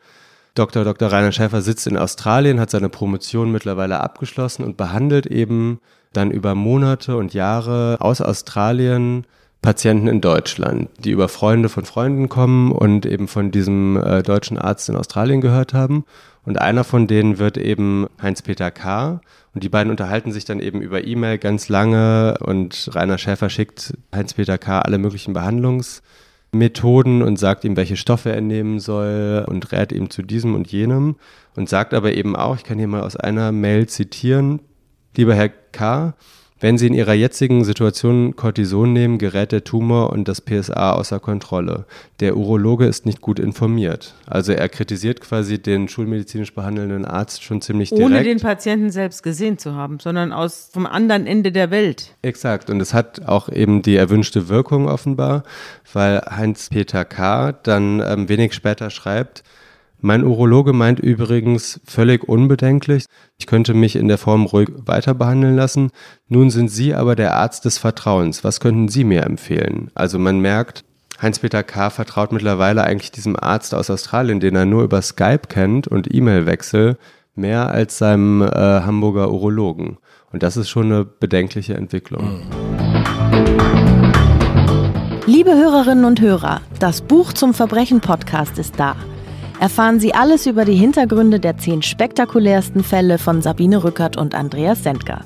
[0.54, 0.84] Dr.
[0.84, 1.10] Dr.
[1.10, 5.80] Rainer Schäfer sitzt in Australien, hat seine Promotion mittlerweile abgeschlossen und behandelt eben
[6.12, 9.26] dann über Monate und Jahre aus Australien
[9.64, 14.58] Patienten in Deutschland, die über Freunde von Freunden kommen und eben von diesem äh, deutschen
[14.58, 16.04] Arzt in Australien gehört haben.
[16.44, 19.22] Und einer von denen wird eben Heinz-Peter K.
[19.54, 23.94] Und die beiden unterhalten sich dann eben über E-Mail ganz lange und Rainer Schäfer schickt
[24.14, 24.80] Heinz-Peter K.
[24.80, 30.20] alle möglichen Behandlungsmethoden und sagt ihm, welche Stoffe er nehmen soll und rät ihm zu
[30.20, 31.16] diesem und jenem
[31.56, 34.60] und sagt aber eben auch, ich kann hier mal aus einer Mail zitieren,
[35.16, 36.12] lieber Herr K.,
[36.60, 41.18] wenn Sie in Ihrer jetzigen Situation Cortison nehmen, gerät der Tumor und das PSA außer
[41.18, 41.84] Kontrolle.
[42.20, 44.14] Der Urologe ist nicht gut informiert.
[44.26, 48.06] Also er kritisiert quasi den schulmedizinisch behandelnden Arzt schon ziemlich direkt.
[48.06, 52.14] Ohne den Patienten selbst gesehen zu haben, sondern aus vom anderen Ende der Welt.
[52.22, 52.70] Exakt.
[52.70, 55.42] Und es hat auch eben die erwünschte Wirkung offenbar,
[55.92, 57.52] weil Heinz-Peter K.
[57.52, 59.42] dann ähm, wenig später schreibt,
[60.04, 63.06] mein Urologe meint übrigens völlig unbedenklich,
[63.38, 65.92] ich könnte mich in der Form ruhig weiter behandeln lassen.
[66.28, 68.44] Nun sind Sie aber der Arzt des Vertrauens.
[68.44, 69.90] Was könnten Sie mir empfehlen?
[69.94, 70.84] Also man merkt,
[71.22, 71.88] Heinz-Peter K.
[71.88, 76.98] vertraut mittlerweile eigentlich diesem Arzt aus Australien, den er nur über Skype kennt und E-Mail-Wechsel,
[77.34, 79.96] mehr als seinem äh, Hamburger Urologen.
[80.32, 82.42] Und das ist schon eine bedenkliche Entwicklung.
[85.26, 88.96] Liebe Hörerinnen und Hörer, das Buch zum Verbrechen-Podcast ist da
[89.60, 94.82] erfahren Sie alles über die Hintergründe der zehn spektakulärsten Fälle von Sabine Rückert und Andreas
[94.82, 95.22] Sendker.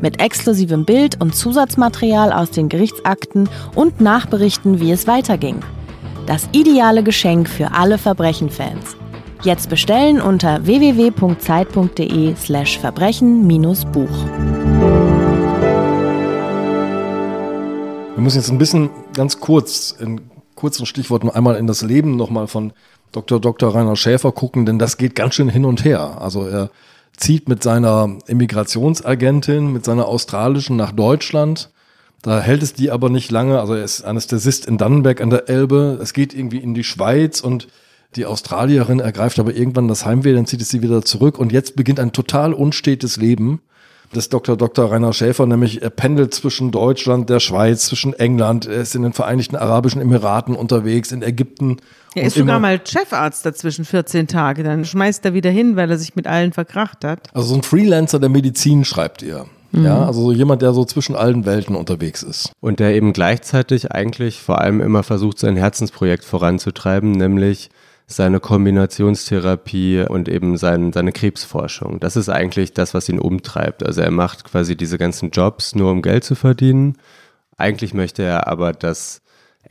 [0.00, 5.60] Mit exklusivem Bild und Zusatzmaterial aus den Gerichtsakten und Nachberichten, wie es weiterging.
[6.26, 8.96] Das ideale Geschenk für alle Verbrechenfans.
[9.42, 14.08] Jetzt bestellen unter www.zeit.de slash verbrechen-buch.
[18.14, 20.20] Wir müssen jetzt ein bisschen ganz kurz, in
[20.62, 22.72] kurzen Stichworten einmal in das Leben nochmal von
[23.10, 23.40] Dr.
[23.40, 23.74] Dr.
[23.74, 26.18] Rainer Schäfer gucken, denn das geht ganz schön hin und her.
[26.20, 26.70] Also er
[27.16, 31.70] zieht mit seiner Immigrationsagentin, mit seiner australischen nach Deutschland.
[32.22, 33.58] Da hält es die aber nicht lange.
[33.58, 35.98] Also er ist Anästhesist in Dannenberg an der Elbe.
[36.00, 37.66] Es geht irgendwie in die Schweiz und
[38.14, 41.74] die Australierin ergreift aber irgendwann das Heimweh, dann zieht es sie wieder zurück und jetzt
[41.74, 43.62] beginnt ein total unstetes Leben
[44.14, 44.56] des Dr.
[44.56, 44.90] Dr.
[44.90, 49.12] Rainer Schäfer, nämlich er pendelt zwischen Deutschland, der Schweiz, zwischen England, er ist in den
[49.12, 51.78] Vereinigten Arabischen Emiraten unterwegs, in Ägypten.
[52.14, 55.98] Er ist sogar mal Chefarzt dazwischen 14 Tage, dann schmeißt er wieder hin, weil er
[55.98, 57.28] sich mit allen verkracht hat.
[57.34, 59.46] Also so ein Freelancer der Medizin schreibt ihr.
[59.72, 59.84] Mhm.
[59.86, 62.52] Ja, also so jemand, der so zwischen allen Welten unterwegs ist.
[62.60, 67.70] Und der eben gleichzeitig eigentlich vor allem immer versucht, sein Herzensprojekt voranzutreiben, nämlich
[68.06, 72.00] seine Kombinationstherapie und eben sein, seine Krebsforschung.
[72.00, 73.84] Das ist eigentlich das, was ihn umtreibt.
[73.84, 76.98] Also er macht quasi diese ganzen Jobs nur, um Geld zu verdienen.
[77.56, 79.21] Eigentlich möchte er aber, dass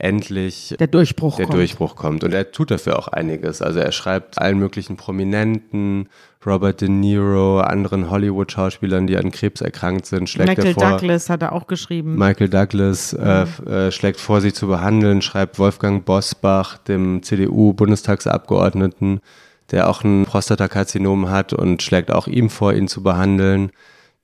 [0.02, 1.58] endlich der Durchbruch, der kommt.
[1.58, 2.24] Durchbruch kommt.
[2.24, 3.62] Und er tut dafür auch einiges.
[3.62, 6.08] Also er schreibt allen möglichen Prominenten,
[6.44, 10.90] Robert De Niro, anderen Hollywood-Schauspielern, die an Krebs erkrankt sind, schlägt Michael er vor.
[10.90, 12.16] Douglas hat er auch geschrieben.
[12.16, 19.20] Michael Douglas äh, äh, schlägt vor, sie zu behandeln, schreibt Wolfgang Bosbach, dem CDU-Bundestagsabgeordneten,
[19.70, 23.70] der auch ein Prostatakarzinom hat und schlägt auch ihm vor, ihn zu behandeln.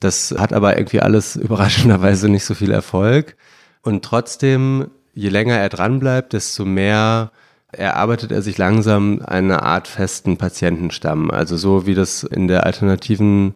[0.00, 3.36] Das hat aber irgendwie alles überraschenderweise nicht so viel Erfolg.
[3.82, 4.88] Und trotzdem
[5.18, 7.32] je länger er dranbleibt, desto mehr
[7.72, 11.30] erarbeitet er sich langsam eine Art festen Patientenstamm.
[11.30, 13.54] Also so wie das in der alternativen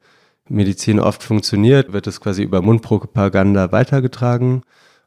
[0.49, 4.63] Medizin oft funktioniert, wird es quasi über Mundpropaganda weitergetragen.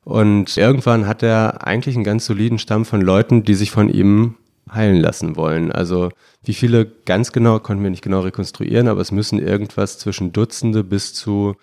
[0.06, 4.36] Und irgendwann hat er eigentlich einen ganz soliden Stamm von Leuten, die sich von ihm
[4.72, 5.74] heilen lassen wollen.
[5.74, 6.10] Also
[6.44, 10.84] wie viele ganz genau konnten wir nicht genau rekonstruieren, aber es müssen irgendwas zwischen Dutzende
[10.86, 11.56] bis zu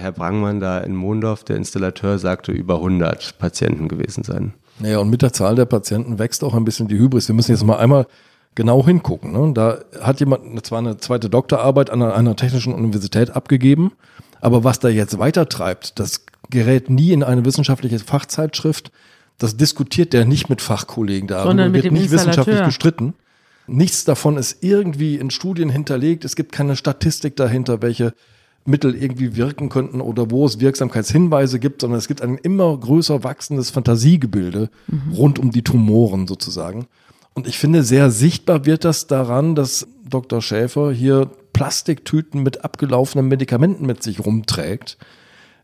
[0.00, 4.54] Herr Brangmann da in Mondorf, der Installateur, sagte, über 100 Patienten gewesen sein.
[4.78, 7.28] Naja, und mit der Zahl der Patienten wächst auch ein bisschen die Hybris.
[7.28, 8.06] Wir müssen jetzt mal einmal
[8.54, 9.32] genau hingucken.
[9.32, 9.52] Ne?
[9.52, 13.92] Da hat jemand zwar eine zweite Doktorarbeit an einer technischen Universität abgegeben,
[14.40, 18.90] aber was da jetzt weitertreibt, das gerät nie in eine wissenschaftliche Fachzeitschrift.
[19.38, 22.66] Das diskutiert der nicht mit Fachkollegen da, Sondern mit wird dem nicht wissenschaftlich Installateur.
[22.66, 23.14] gestritten.
[23.66, 26.24] Nichts davon ist irgendwie in Studien hinterlegt.
[26.24, 28.14] Es gibt keine Statistik dahinter, welche
[28.64, 33.24] Mittel irgendwie wirken könnten oder wo es Wirksamkeitshinweise gibt, sondern es gibt ein immer größer
[33.24, 34.70] wachsendes Fantasiegebilde
[35.16, 36.86] rund um die Tumoren sozusagen.
[37.34, 40.42] Und ich finde, sehr sichtbar wird das daran, dass Dr.
[40.42, 44.98] Schäfer hier Plastiktüten mit abgelaufenen Medikamenten mit sich rumträgt.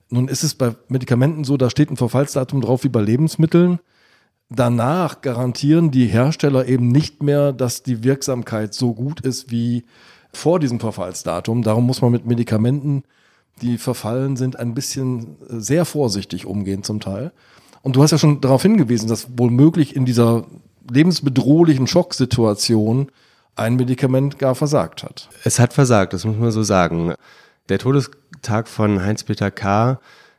[0.09, 3.81] Nun ist es bei Medikamenten so, da steht ein Verfallsdatum drauf wie bei Lebensmitteln.
[4.49, 9.85] Danach garantieren die Hersteller eben nicht mehr, dass die Wirksamkeit so gut ist wie
[10.37, 11.63] vor diesem Verfallsdatum.
[11.63, 13.05] Darum muss man mit Medikamenten,
[13.63, 17.33] die verfallen sind, ein bisschen äh, sehr vorsichtig umgehen zum Teil.
[17.83, 20.45] Und du hast ja schon darauf hingewiesen, dass wohl möglich in dieser
[20.91, 23.11] lebensbedrohlichen Schocksituation
[23.55, 25.29] ein Medikament gar versagt hat.
[25.45, 27.15] Es hat versagt, das muss man so sagen.
[27.69, 29.99] Der Todestag von Heinz-Peter K.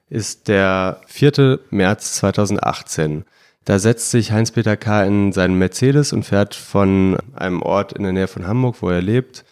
[0.10, 1.60] ist der 4.
[1.72, 3.26] März 2018.
[3.66, 5.04] Da setzt sich Heinz-Peter K.
[5.04, 9.02] in seinen Mercedes und fährt von einem Ort in der Nähe von Hamburg, wo er
[9.02, 9.44] lebt,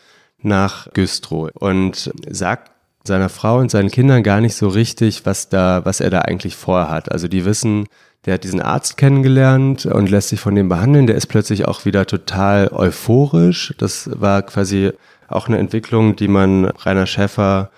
[0.46, 2.72] nach Güstrow und sagt
[3.04, 6.56] seiner Frau und seinen Kindern gar nicht so richtig, was da, was er da eigentlich
[6.56, 7.12] vorhat.
[7.12, 7.88] Also die wissen,
[8.26, 11.06] der hat diesen Arzt kennengelernt und lässt sich von dem behandeln.
[11.06, 13.76] Der ist plötzlich auch wieder total euphorisch.
[13.78, 14.92] Das war quasi
[15.28, 17.70] auch eine Entwicklung, die man Rainer Schäfer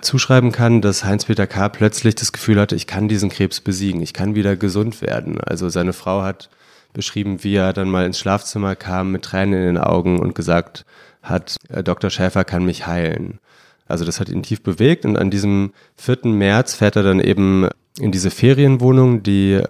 [0.00, 1.68] zuschreiben kann, dass Heinz-Peter K.
[1.68, 5.40] plötzlich das Gefühl hatte, ich kann diesen Krebs besiegen, ich kann wieder gesund werden.
[5.40, 6.50] Also seine Frau hat
[6.92, 10.84] beschrieben, wie er dann mal ins Schlafzimmer kam mit Tränen in den Augen und gesagt
[11.28, 12.10] hat, äh, Dr.
[12.10, 13.38] Schäfer kann mich heilen.
[13.86, 16.18] Also das hat ihn tief bewegt und an diesem 4.
[16.24, 17.68] März fährt er dann eben
[17.98, 19.62] in diese Ferienwohnung, die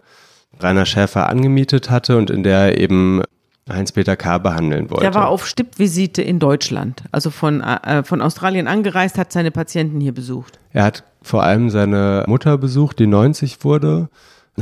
[0.59, 3.23] Rainer Schäfer angemietet hatte und in der er eben
[3.69, 4.39] Heinz-Peter K.
[4.39, 5.03] behandeln wollte.
[5.03, 7.03] Der war auf Stippvisite in Deutschland.
[7.11, 10.59] Also von, äh, von Australien angereist, hat seine Patienten hier besucht.
[10.73, 14.09] Er hat vor allem seine Mutter besucht, die 90 wurde,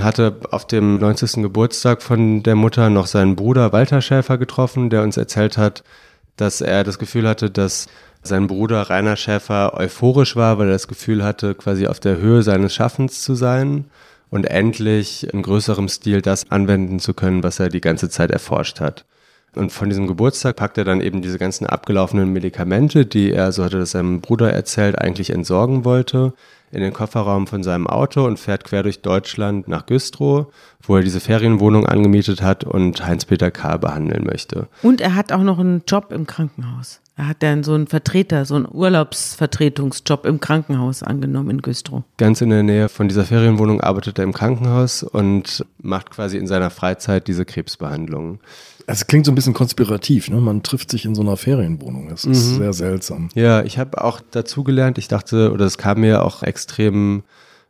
[0.00, 1.42] hatte auf dem 90.
[1.42, 5.84] Geburtstag von der Mutter noch seinen Bruder Walter Schäfer getroffen, der uns erzählt hat,
[6.36, 7.86] dass er das Gefühl hatte, dass
[8.22, 12.42] sein Bruder Rainer Schäfer euphorisch war, weil er das Gefühl hatte, quasi auf der Höhe
[12.42, 13.84] seines Schaffens zu sein
[14.30, 18.80] und endlich in größerem Stil das anwenden zu können, was er die ganze Zeit erforscht
[18.80, 19.04] hat.
[19.54, 23.62] Und von diesem Geburtstag packt er dann eben diese ganzen abgelaufenen Medikamente, die er, so
[23.62, 26.32] hat er das seinem Bruder erzählt, eigentlich entsorgen wollte,
[26.74, 30.46] in den Kofferraum von seinem Auto und fährt quer durch Deutschland nach Güstrow,
[30.82, 33.76] wo er diese Ferienwohnung angemietet hat und Heinz-Peter K.
[33.76, 34.68] behandeln möchte.
[34.82, 37.00] Und er hat auch noch einen Job im Krankenhaus.
[37.16, 42.02] Er hat dann so einen Vertreter, so einen Urlaubsvertretungsjob im Krankenhaus angenommen in Güstrow.
[42.16, 46.48] Ganz in der Nähe von dieser Ferienwohnung arbeitet er im Krankenhaus und macht quasi in
[46.48, 48.40] seiner Freizeit diese Krebsbehandlungen.
[48.86, 50.40] Es klingt so ein bisschen konspirativ, ne?
[50.40, 52.08] Man trifft sich in so einer Ferienwohnung.
[52.10, 53.30] Das ist sehr seltsam.
[53.34, 57.22] Ja, ich habe auch dazugelernt, ich dachte, oder es kam mir auch extrem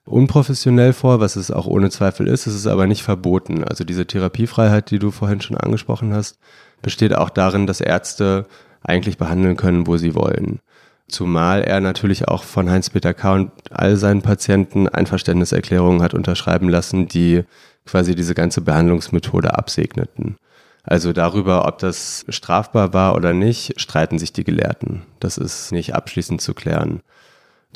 [0.07, 2.47] unprofessionell vor, was es auch ohne Zweifel ist.
[2.47, 3.65] Es ist aber nicht verboten.
[3.65, 6.39] Also diese Therapiefreiheit, die du vorhin schon angesprochen hast,
[6.83, 8.47] besteht auch darin, dass Ärzte
[8.83, 10.61] eigentlich behandeln können, wo sie wollen.
[11.09, 13.35] Zumal er natürlich auch von Heinz-Peter K.
[13.35, 17.45] und all seinen Patienten Einverständniserklärungen hat unterschreiben lassen, die
[17.87, 20.37] quasi diese ganze Behandlungsmethode absegneten.
[20.85, 25.03] Also darüber, ob das strafbar war oder nicht, streiten sich die Gelehrten.
[25.19, 27.01] Das ist nicht abschließend zu klären.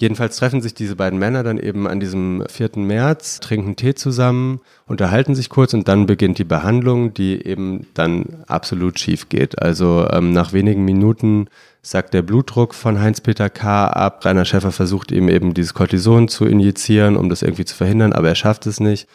[0.00, 2.70] Jedenfalls treffen sich diese beiden Männer dann eben an diesem 4.
[2.76, 8.44] März, trinken Tee zusammen, unterhalten sich kurz und dann beginnt die Behandlung, die eben dann
[8.46, 9.60] absolut schief geht.
[9.60, 11.48] Also ähm, nach wenigen Minuten
[11.82, 13.88] sagt der Blutdruck von Heinz-Peter K.
[13.88, 14.24] ab.
[14.24, 18.28] Rainer Schäfer versucht ihm eben dieses Cortison zu injizieren, um das irgendwie zu verhindern, aber
[18.28, 19.08] er schafft es nicht.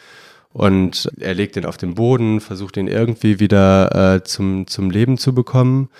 [0.54, 5.18] Und er legt ihn auf den Boden, versucht ihn irgendwie wieder äh, zum, zum Leben
[5.18, 5.90] zu bekommen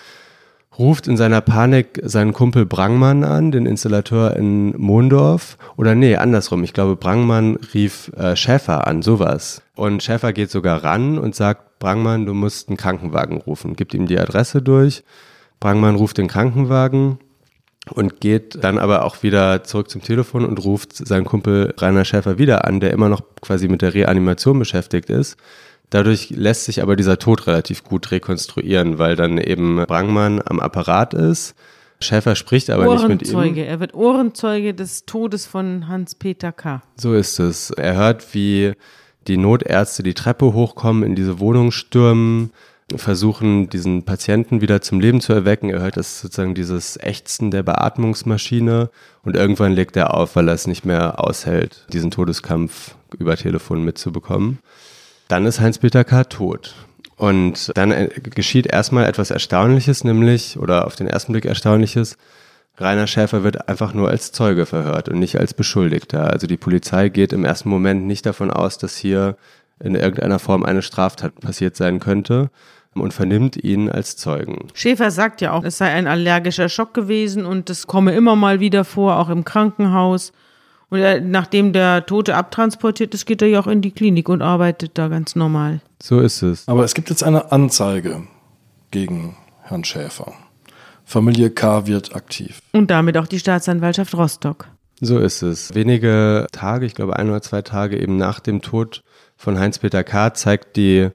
[0.78, 5.56] ruft in seiner Panik seinen Kumpel Brangmann an, den Installateur in Mondorf.
[5.76, 6.64] Oder nee, andersrum.
[6.64, 9.62] Ich glaube, Brangmann rief äh, Schäfer an, sowas.
[9.74, 13.76] Und Schäfer geht sogar ran und sagt, Brangmann, du musst einen Krankenwagen rufen.
[13.76, 15.04] Gibt ihm die Adresse durch.
[15.60, 17.18] Brangmann ruft den Krankenwagen
[17.90, 22.38] und geht dann aber auch wieder zurück zum Telefon und ruft seinen Kumpel Rainer Schäfer
[22.38, 25.36] wieder an, der immer noch quasi mit der Reanimation beschäftigt ist.
[25.90, 31.14] Dadurch lässt sich aber dieser Tod relativ gut rekonstruieren, weil dann eben Brangmann am Apparat
[31.14, 31.54] ist.
[32.00, 33.36] Schäfer spricht aber nicht mit ihm.
[33.36, 33.64] Ohrenzeuge.
[33.64, 36.82] Er wird Ohrenzeuge des Todes von Hans-Peter K.
[36.96, 37.70] So ist es.
[37.70, 38.72] Er hört, wie
[39.28, 42.50] die Notärzte die Treppe hochkommen, in diese Wohnung stürmen,
[42.94, 45.70] versuchen, diesen Patienten wieder zum Leben zu erwecken.
[45.70, 48.90] Er hört das sozusagen dieses Ächzen der Beatmungsmaschine
[49.22, 53.84] und irgendwann legt er auf, weil er es nicht mehr aushält, diesen Todeskampf über Telefon
[53.84, 54.58] mitzubekommen.
[55.28, 56.24] Dann ist Heinz-Peter K.
[56.24, 56.74] tot.
[57.16, 62.18] Und dann äh, geschieht erstmal etwas Erstaunliches, nämlich, oder auf den ersten Blick Erstaunliches,
[62.76, 66.32] Rainer Schäfer wird einfach nur als Zeuge verhört und nicht als Beschuldigter.
[66.32, 69.36] Also die Polizei geht im ersten Moment nicht davon aus, dass hier
[69.78, 72.50] in irgendeiner Form eine Straftat passiert sein könnte
[73.00, 74.68] und vernimmt ihn als Zeugen.
[74.74, 78.60] Schäfer sagt ja auch, es sei ein allergischer Schock gewesen und es komme immer mal
[78.60, 80.32] wieder vor, auch im Krankenhaus.
[80.90, 84.42] Und er, nachdem der Tote abtransportiert ist, geht er ja auch in die Klinik und
[84.42, 85.80] arbeitet da ganz normal.
[86.02, 86.68] So ist es.
[86.68, 88.22] Aber es gibt jetzt eine Anzeige
[88.90, 90.32] gegen Herrn Schäfer.
[91.04, 92.60] Familie K wird aktiv.
[92.72, 94.68] Und damit auch die Staatsanwaltschaft Rostock.
[95.00, 95.74] So ist es.
[95.74, 99.02] Wenige Tage, ich glaube ein oder zwei Tage eben nach dem Tod
[99.36, 100.32] von Heinz-Peter K.
[100.34, 101.10] zeigt die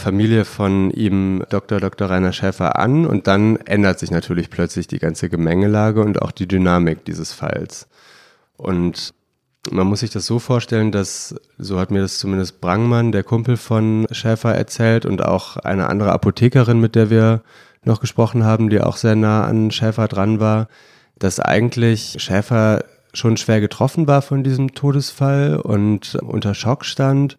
[0.00, 1.78] Familie von ihm Dr.
[1.78, 2.10] Dr.
[2.10, 6.48] Rainer Schäfer an und dann ändert sich natürlich plötzlich die ganze Gemengelage und auch die
[6.48, 7.88] Dynamik dieses Falls.
[8.56, 9.14] Und
[9.70, 13.56] man muss sich das so vorstellen, dass, so hat mir das zumindest Brangmann, der Kumpel
[13.56, 17.42] von Schäfer, erzählt und auch eine andere Apothekerin, mit der wir
[17.84, 20.68] noch gesprochen haben, die auch sehr nah an Schäfer dran war,
[21.18, 27.36] dass eigentlich Schäfer schon schwer getroffen war von diesem Todesfall und unter Schock stand,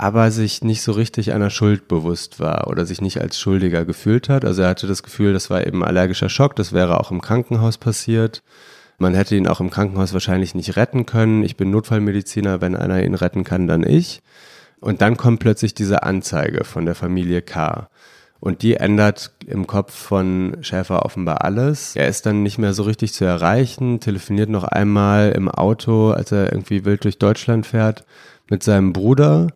[0.00, 4.30] aber sich nicht so richtig einer Schuld bewusst war oder sich nicht als Schuldiger gefühlt
[4.30, 4.46] hat.
[4.46, 7.76] Also er hatte das Gefühl, das war eben allergischer Schock, das wäre auch im Krankenhaus
[7.76, 8.42] passiert.
[8.96, 11.44] Man hätte ihn auch im Krankenhaus wahrscheinlich nicht retten können.
[11.44, 14.22] Ich bin Notfallmediziner, wenn einer ihn retten kann, dann ich.
[14.80, 17.90] Und dann kommt plötzlich diese Anzeige von der Familie K.
[18.40, 21.94] Und die ändert im Kopf von Schäfer offenbar alles.
[21.94, 26.32] Er ist dann nicht mehr so richtig zu erreichen, telefoniert noch einmal im Auto, als
[26.32, 28.06] er irgendwie wild durch Deutschland fährt,
[28.48, 29.48] mit seinem Bruder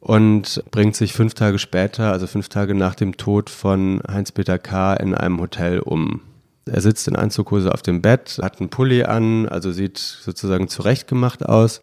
[0.00, 4.94] und bringt sich fünf Tage später, also fünf Tage nach dem Tod von Heinz-Peter K.
[4.94, 6.20] in einem Hotel um.
[6.66, 11.46] Er sitzt in Anzughose auf dem Bett, hat einen Pulli an, also sieht sozusagen zurechtgemacht
[11.46, 11.80] aus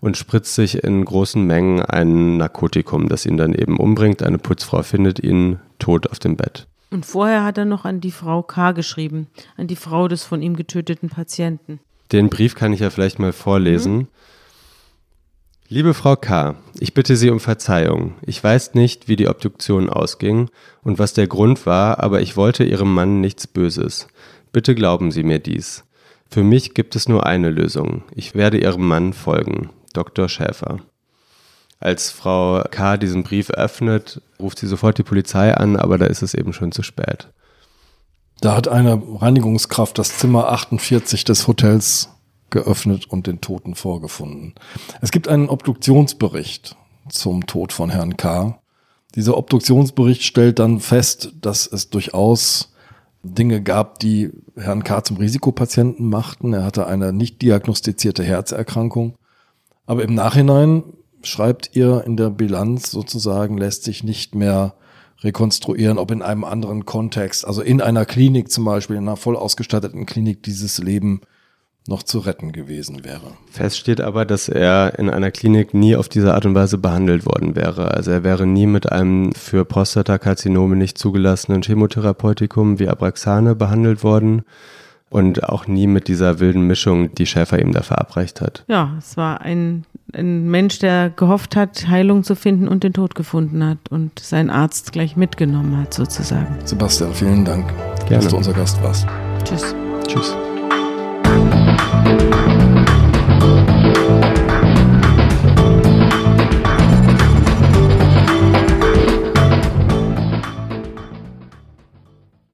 [0.00, 4.22] und spritzt sich in großen Mengen ein Narkotikum, das ihn dann eben umbringt.
[4.22, 6.66] Eine Putzfrau findet ihn tot auf dem Bett.
[6.90, 8.72] Und vorher hat er noch an die Frau K.
[8.72, 11.80] geschrieben, an die Frau des von ihm getöteten Patienten.
[12.12, 13.96] Den Brief kann ich ja vielleicht mal vorlesen.
[13.96, 14.08] Mhm.
[15.70, 18.14] Liebe Frau K., ich bitte Sie um Verzeihung.
[18.22, 20.48] Ich weiß nicht, wie die Obduktion ausging
[20.82, 24.08] und was der Grund war, aber ich wollte Ihrem Mann nichts Böses.
[24.50, 25.84] Bitte glauben Sie mir dies.
[26.30, 28.04] Für mich gibt es nur eine Lösung.
[28.14, 29.68] Ich werde Ihrem Mann folgen.
[29.92, 30.30] Dr.
[30.30, 30.78] Schäfer.
[31.80, 32.96] Als Frau K.
[32.96, 36.72] diesen Brief öffnet, ruft sie sofort die Polizei an, aber da ist es eben schon
[36.72, 37.28] zu spät.
[38.40, 42.08] Da hat eine Reinigungskraft das Zimmer 48 des Hotels
[42.50, 44.54] geöffnet und den Toten vorgefunden.
[45.00, 46.76] Es gibt einen Obduktionsbericht
[47.08, 48.58] zum Tod von Herrn K.
[49.14, 52.72] Dieser Obduktionsbericht stellt dann fest, dass es durchaus
[53.22, 55.02] Dinge gab, die Herrn K.
[55.02, 56.52] zum Risikopatienten machten.
[56.52, 59.16] Er hatte eine nicht diagnostizierte Herzerkrankung.
[59.86, 60.84] Aber im Nachhinein
[61.22, 64.74] schreibt ihr in der Bilanz sozusagen, lässt sich nicht mehr
[65.20, 69.36] rekonstruieren, ob in einem anderen Kontext, also in einer Klinik zum Beispiel, in einer voll
[69.36, 71.22] ausgestatteten Klinik, dieses Leben
[71.88, 73.32] noch zu retten gewesen wäre.
[73.50, 77.24] Fest steht aber, dass er in einer Klinik nie auf diese Art und Weise behandelt
[77.24, 77.92] worden wäre.
[77.92, 84.42] Also er wäre nie mit einem für Prostatakarzinome nicht zugelassenen Chemotherapeutikum wie Abraxane behandelt worden
[85.08, 88.64] und auch nie mit dieser wilden Mischung, die Schäfer ihm da verabreicht hat.
[88.68, 93.14] Ja, es war ein, ein Mensch, der gehofft hat, Heilung zu finden und den Tod
[93.14, 96.54] gefunden hat und seinen Arzt gleich mitgenommen hat, sozusagen.
[96.66, 97.72] Sebastian, vielen Dank,
[98.06, 98.24] Gerne.
[98.24, 99.06] dass du unser Gast warst.
[99.44, 99.74] Tschüss.
[100.06, 100.36] Tschüss.
[101.90, 102.47] Thank you.